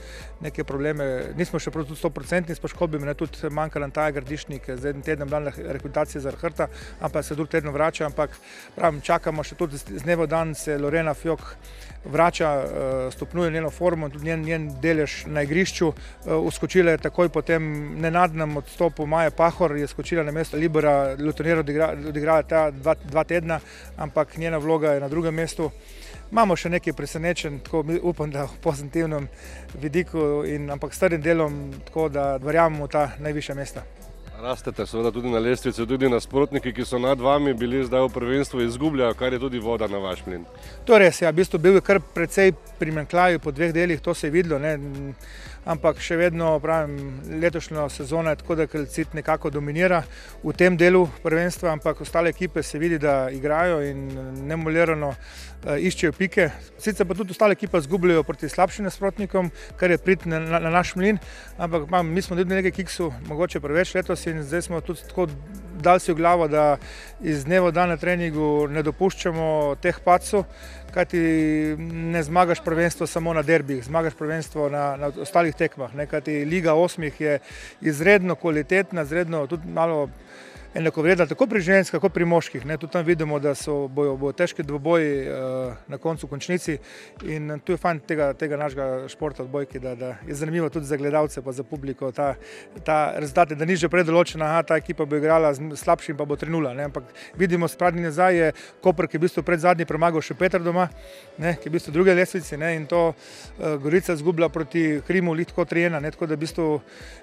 neke 0.45 0.63
probleme, 0.63 1.33
nismo 1.37 1.59
še 1.59 1.73
prav 1.73 1.89
tudi 1.89 1.99
100% 2.01 2.55
s 2.55 2.61
poškodbami, 2.61 3.09
ne, 3.09 3.17
tudi 3.17 3.49
manjka 3.49 3.81
nam 3.81 3.91
ta 3.91 4.09
gardišnik, 4.13 4.69
zdaj 4.69 4.93
en 4.93 5.05
teden 5.05 5.29
bila 5.29 5.53
rekrutacija 5.57 6.21
za 6.21 6.35
Hrta, 6.37 6.69
ampak 7.01 7.25
se 7.25 7.35
drug 7.35 7.49
teden 7.49 7.73
vrača, 7.73 8.05
ampak 8.05 8.37
pravim, 8.75 9.01
čakamo 9.01 9.43
še 9.43 9.57
tudi 9.57 9.81
z 9.81 10.03
dnevo 10.05 10.29
dan 10.29 10.53
se 10.55 10.77
Lorena 10.77 11.13
Fjok 11.17 11.55
vrača, 12.05 12.63
eh, 12.63 13.11
stopnjuje 13.11 13.51
njeno 13.51 13.69
formo 13.69 14.09
tudi 14.09 14.25
njen, 14.25 14.41
njen 14.41 14.79
delež 14.81 15.25
na 15.25 15.41
igrišču. 15.41 15.93
Uskočila 16.25 16.91
eh, 16.91 16.93
je 16.93 16.97
takoj 16.97 17.29
po 17.29 17.41
tem 17.41 17.95
nenadnem 18.01 18.57
odstopu 18.57 19.05
Maja 19.05 19.31
Pahor, 19.31 19.75
je 19.77 19.87
skočila 19.87 20.23
na 20.23 20.31
mesto 20.31 20.57
Libera, 20.57 21.15
Lutonira 21.19 21.59
odigrala 22.07 22.43
ta 22.43 22.71
dva, 22.71 22.95
dva 23.05 23.23
tedna, 23.23 23.59
ampak 23.97 24.37
njena 24.37 24.57
vloga 24.57 24.91
je 24.91 24.99
na 24.99 25.07
drugem 25.07 25.35
mestu. 25.35 25.71
Imamo 26.31 26.55
še 26.55 26.69
nekaj 26.69 26.93
presenečen, 26.93 27.59
tako 27.59 27.83
upam, 28.01 28.31
da 28.31 28.45
v 28.45 28.59
pozitivnem 28.61 29.27
vidiku, 29.81 30.43
in, 30.45 30.69
ampak 30.69 30.93
s 30.93 30.99
trdim 30.99 31.21
delom, 31.21 31.71
tako 31.87 32.09
da 32.09 32.35
verjamemo 32.37 32.85
v 32.85 32.91
ta 32.93 33.07
najvišja 33.19 33.55
mesta. 33.55 33.83
Rastete, 34.41 34.85
seveda 34.85 35.11
tudi 35.11 35.29
na 35.29 35.39
lestvici, 35.39 35.85
tudi 35.85 36.07
nasprotniki, 36.09 36.71
ki 36.73 36.85
so 36.85 36.99
nad 36.99 37.19
vami 37.19 37.51
bili 37.53 37.81
zdaj 37.83 38.05
v 38.05 38.11
prvenstvu, 38.13 38.61
izgubljajo, 38.61 39.13
kar 39.19 39.33
je 39.33 39.39
tudi 39.39 39.59
voda 39.59 39.87
na 39.87 39.99
vaš 39.99 40.21
mlin. 40.25 40.45
To 40.87 40.95
je 40.95 40.99
res, 40.99 41.19
ja, 41.21 41.31
v 41.31 41.41
bistvu 41.41 41.59
bil 41.59 41.75
je 41.75 41.81
kar 41.83 41.99
precej 41.99 42.53
primankljaj 42.79 43.39
po 43.43 43.51
dveh 43.51 43.73
delih, 43.75 43.99
to 43.99 44.13
se 44.13 44.27
je 44.27 44.31
videlo. 44.31 44.59
Ne. 44.59 44.77
Ampak 45.65 45.99
še 46.03 46.17
vedno 46.19 46.51
pravim, 46.59 47.19
letošnjo 47.41 47.89
sezono 47.89 48.29
je 48.29 48.39
tako, 48.41 48.55
da 48.55 48.67
Kalcit 48.67 49.13
nekako 49.13 49.49
dominira 49.49 50.03
v 50.43 50.53
tem 50.53 50.77
delu 50.77 51.07
prvenstva, 51.23 51.71
ampak 51.71 52.01
ostale 52.01 52.29
ekipe 52.29 52.63
se 52.63 52.79
vidi, 52.79 52.97
da 52.97 53.29
igrajo 53.31 53.81
in 53.83 54.07
nemolirano 54.47 55.09
uh, 55.13 55.75
iščejo 55.77 56.13
pike. 56.17 56.49
Sicer 56.77 57.07
pa 57.07 57.17
tudi 57.17 57.35
ostale 57.35 57.57
ekipe 57.57 57.81
zgubljajo 57.81 58.23
proti 58.23 58.49
slabšim 58.49 58.87
nasprotnikom, 58.87 59.51
kar 59.79 59.91
je 59.91 59.97
prid 59.97 60.25
na, 60.25 60.39
na, 60.39 60.59
na 60.59 60.73
naš 60.73 60.95
mlin, 60.95 61.19
ampak 61.57 61.89
pa, 61.89 62.03
mi 62.03 62.21
smo 62.21 62.37
tudi 62.39 62.55
nekaj 62.55 62.75
kiksu, 62.79 63.11
mogoče 63.27 63.59
preveč 63.63 63.95
letos 63.97 64.25
in 64.27 64.43
zdaj 64.43 64.67
smo 64.69 64.81
tudi 64.81 65.07
tako 65.09 65.27
dal 65.81 65.99
si 65.99 66.11
v 66.11 66.19
glavo, 66.19 66.47
da 66.47 66.77
iz 67.21 67.45
dneva 67.45 67.69
v 67.69 67.75
dan 67.75 67.89
na 67.89 67.97
treningu 67.97 68.67
ne 68.71 68.83
dopuščamo 68.83 69.75
teh 69.81 69.99
pacov, 70.03 70.45
kajti 70.93 71.21
ne 72.13 72.23
zmagaš 72.23 72.63
prvenstvo 72.65 73.07
samo 73.07 73.33
na 73.33 73.43
derbih, 73.45 73.83
zmagaš 73.85 74.17
prvenstvo 74.17 74.69
na, 74.69 74.95
na 74.97 75.11
ostalih 75.21 75.55
tekmah. 75.55 75.95
Ne, 75.95 76.07
kajti 76.09 76.43
Liga 76.45 76.73
osmih 76.73 77.21
je 77.21 77.39
izredno 77.81 78.35
kvalitetna, 78.35 79.05
izredno 79.07 79.45
tudi 79.47 79.67
malo 79.67 80.09
enakovredna, 80.79 81.25
tako 81.27 81.47
pri 81.47 81.61
ženskah, 81.61 81.99
kot 82.01 82.13
pri 82.15 82.25
moških. 82.25 82.65
Ne. 82.65 82.77
Tudi 82.79 82.93
tam 82.93 83.05
vidimo, 83.05 83.39
da 83.39 83.51
so 83.55 83.87
bojo, 83.91 84.15
bojo 84.17 84.33
težki 84.33 84.63
dvoboji 84.63 85.11
uh, 85.27 85.73
na 85.91 85.97
koncu 85.97 86.27
končnici 86.27 86.77
in 87.27 87.59
tu 87.63 87.75
je 87.75 87.77
fajn 87.77 87.99
tega, 88.07 88.31
tega 88.39 88.57
našega 88.57 89.07
športa 89.11 89.43
odbojki, 89.43 89.79
da, 89.83 89.95
da 89.95 90.13
je 90.27 90.35
zanimivo 90.39 90.69
tudi 90.69 90.87
za 90.87 90.97
gledalce, 90.97 91.41
pa 91.41 91.51
za 91.51 91.63
publiko 91.63 92.11
ta, 92.11 92.33
ta 92.85 92.99
rezultat, 93.17 93.53
da 93.59 93.65
ni 93.65 93.75
že 93.75 93.89
predoločena, 93.89 94.47
da 94.55 94.63
ta 94.63 94.77
ekipa 94.79 95.05
bo 95.05 95.19
igrala 95.19 95.51
z 95.53 95.75
slabšim, 95.75 96.17
pa 96.17 96.25
bo 96.25 96.39
trenula. 96.39 96.73
Ne. 96.73 96.87
Ampak 96.87 97.11
vidimo, 97.37 97.67
spradnji 97.67 98.07
nazaj 98.07 98.37
je 98.37 98.51
Koper, 98.81 99.07
ki 99.07 99.17
je 99.17 99.19
v 99.19 99.27
bistvu 99.27 99.43
pred 99.43 99.59
zadnji 99.59 99.87
premagal 99.89 100.23
še 100.23 100.37
Petr 100.39 100.63
doma, 100.63 100.87
ne, 101.37 101.55
ki 101.59 101.67
je 101.67 101.73
v 101.73 101.75
bistvu 101.75 101.95
druge 101.95 102.15
lesvice 102.15 102.57
ne, 102.57 102.71
in 102.79 102.87
to 102.87 103.09
uh, 103.11 103.75
Gorica 103.83 104.15
zgubila 104.15 104.49
proti 104.49 105.01
Krimu, 105.07 105.35
litko 105.35 105.67
trijena, 105.67 105.99
ne, 105.99 106.11
tako 106.15 106.29
da 106.29 106.39
v 106.39 106.45
bistvu 106.47 106.69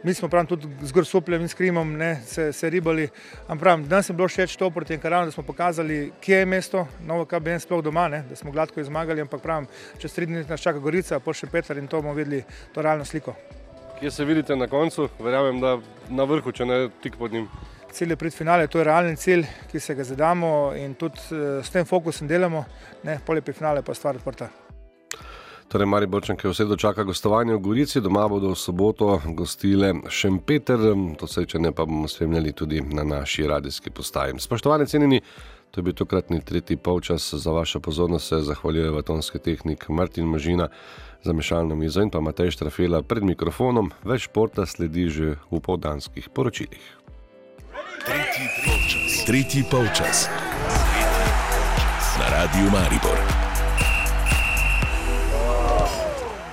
mi 0.05 0.15
smo 0.15 0.29
prav 0.29 0.45
tudi 0.51 0.69
z 0.83 0.93
Gorsupljem 0.93 1.47
in 1.47 1.49
s 1.49 1.57
Krimom 1.57 1.97
ne, 1.97 2.21
se, 2.27 2.53
se 2.53 2.71
ribali. 2.71 3.09
Ampak 3.49 3.87
danes 3.87 4.09
je 4.09 4.15
bilo 4.15 4.27
všeč 4.29 4.57
to 4.59 4.71
proti 4.71 4.95
Enkaranu, 4.95 5.27
da 5.27 5.33
smo 5.33 5.43
pokazali, 5.47 6.13
kje 6.21 6.39
je 6.39 6.47
mesto, 6.47 6.87
novo 7.07 7.25
KBN 7.25 7.61
sploh 7.63 7.83
doma, 7.85 8.09
ne? 8.09 8.25
da 8.29 8.37
smo 8.37 8.51
gladko 8.51 8.83
zmagali, 8.83 9.23
ampak 9.23 9.43
pravim, 9.43 9.69
čez 9.99 10.15
tri 10.15 10.27
dni 10.27 10.43
nas 10.49 10.61
čaka 10.61 10.83
Gorica, 10.83 11.21
pa 11.23 11.31
še 11.31 11.47
Petr 11.47 11.79
in 11.79 11.87
to 11.87 12.03
bomo 12.03 12.15
videli 12.15 12.43
to 12.75 12.83
realno 12.83 13.07
sliko. 13.07 13.37
Kje 14.01 14.11
se 14.11 14.27
vidite 14.27 14.57
na 14.57 14.67
koncu? 14.67 15.07
Verjamem, 15.23 15.63
da 15.63 15.79
na 16.11 16.27
vrhu, 16.27 16.51
če 16.53 16.67
ne 16.67 16.83
tik 17.03 17.15
pod 17.23 17.33
njim. 17.33 17.47
Cilj 17.95 18.17
je 18.17 18.19
pred 18.19 18.35
finale, 18.35 18.67
to 18.67 18.83
je 18.83 18.91
realni 18.91 19.17
cilj, 19.17 19.47
ki 19.71 19.81
se 19.81 19.95
ga 19.95 20.05
zadamo 20.05 20.75
in 20.75 20.99
tudi 20.99 21.23
uh, 21.31 21.63
s 21.63 21.71
tem 21.71 21.87
fokusom 21.87 22.27
delamo, 22.27 22.67
ne, 23.07 23.21
polje 23.25 23.47
pri 23.47 23.55
finale 23.55 23.87
pa 23.87 23.95
stvar 23.95 24.19
odprta. 24.19 24.51
Torej, 25.69 25.87
Mariborčan, 25.87 26.37
ki 26.39 26.47
vse 26.49 26.65
dočaka 26.65 27.03
gostovanje 27.03 27.57
v 27.57 27.59
Gorici, 27.59 28.01
doma 28.01 28.29
bodo 28.31 28.53
v 28.55 28.59
soboto 28.59 29.19
gostile 29.35 29.91
Šempeter, 30.09 30.79
to 31.19 31.27
srečanje 31.27 31.73
pa 31.75 31.85
bomo 31.85 32.09
spremljali 32.09 32.53
tudi 32.53 32.81
na 32.81 33.03
naši 33.03 33.47
radijski 33.47 33.91
postaji. 33.91 34.39
Spoštovani 34.39 34.87
cenjeni, 34.87 35.21
to 35.71 35.81
je 35.81 35.83
bil 35.83 35.95
tokratni 35.95 36.41
tretji 36.41 36.77
polčas 36.77 37.35
za 37.35 37.51
vašo 37.51 37.81
pozornost, 37.81 38.29
se 38.29 38.39
zahvaljuje 38.47 38.91
vatonski 38.91 39.39
tehnik 39.39 39.89
Martin 39.89 40.25
Mažina 40.25 40.69
za 41.23 41.33
mešalno 41.33 41.75
mizo 41.75 42.03
in 42.03 42.11
pa 42.11 42.21
Matej 42.21 42.51
Štrafela 42.51 43.03
pred 43.03 43.25
mikrofonom, 43.25 43.91
več 44.05 44.31
športa 44.31 44.67
sledi 44.67 45.09
že 45.11 45.35
v 45.51 45.61
povdanskih 45.61 46.29
poročilih. 46.31 46.85
Tretji 48.07 48.47
polčas. 48.63 49.25
Tretji 49.27 49.65
polčas. 49.71 50.29
Na 52.23 52.31
radiju 52.31 52.71
Maribor. 52.71 53.36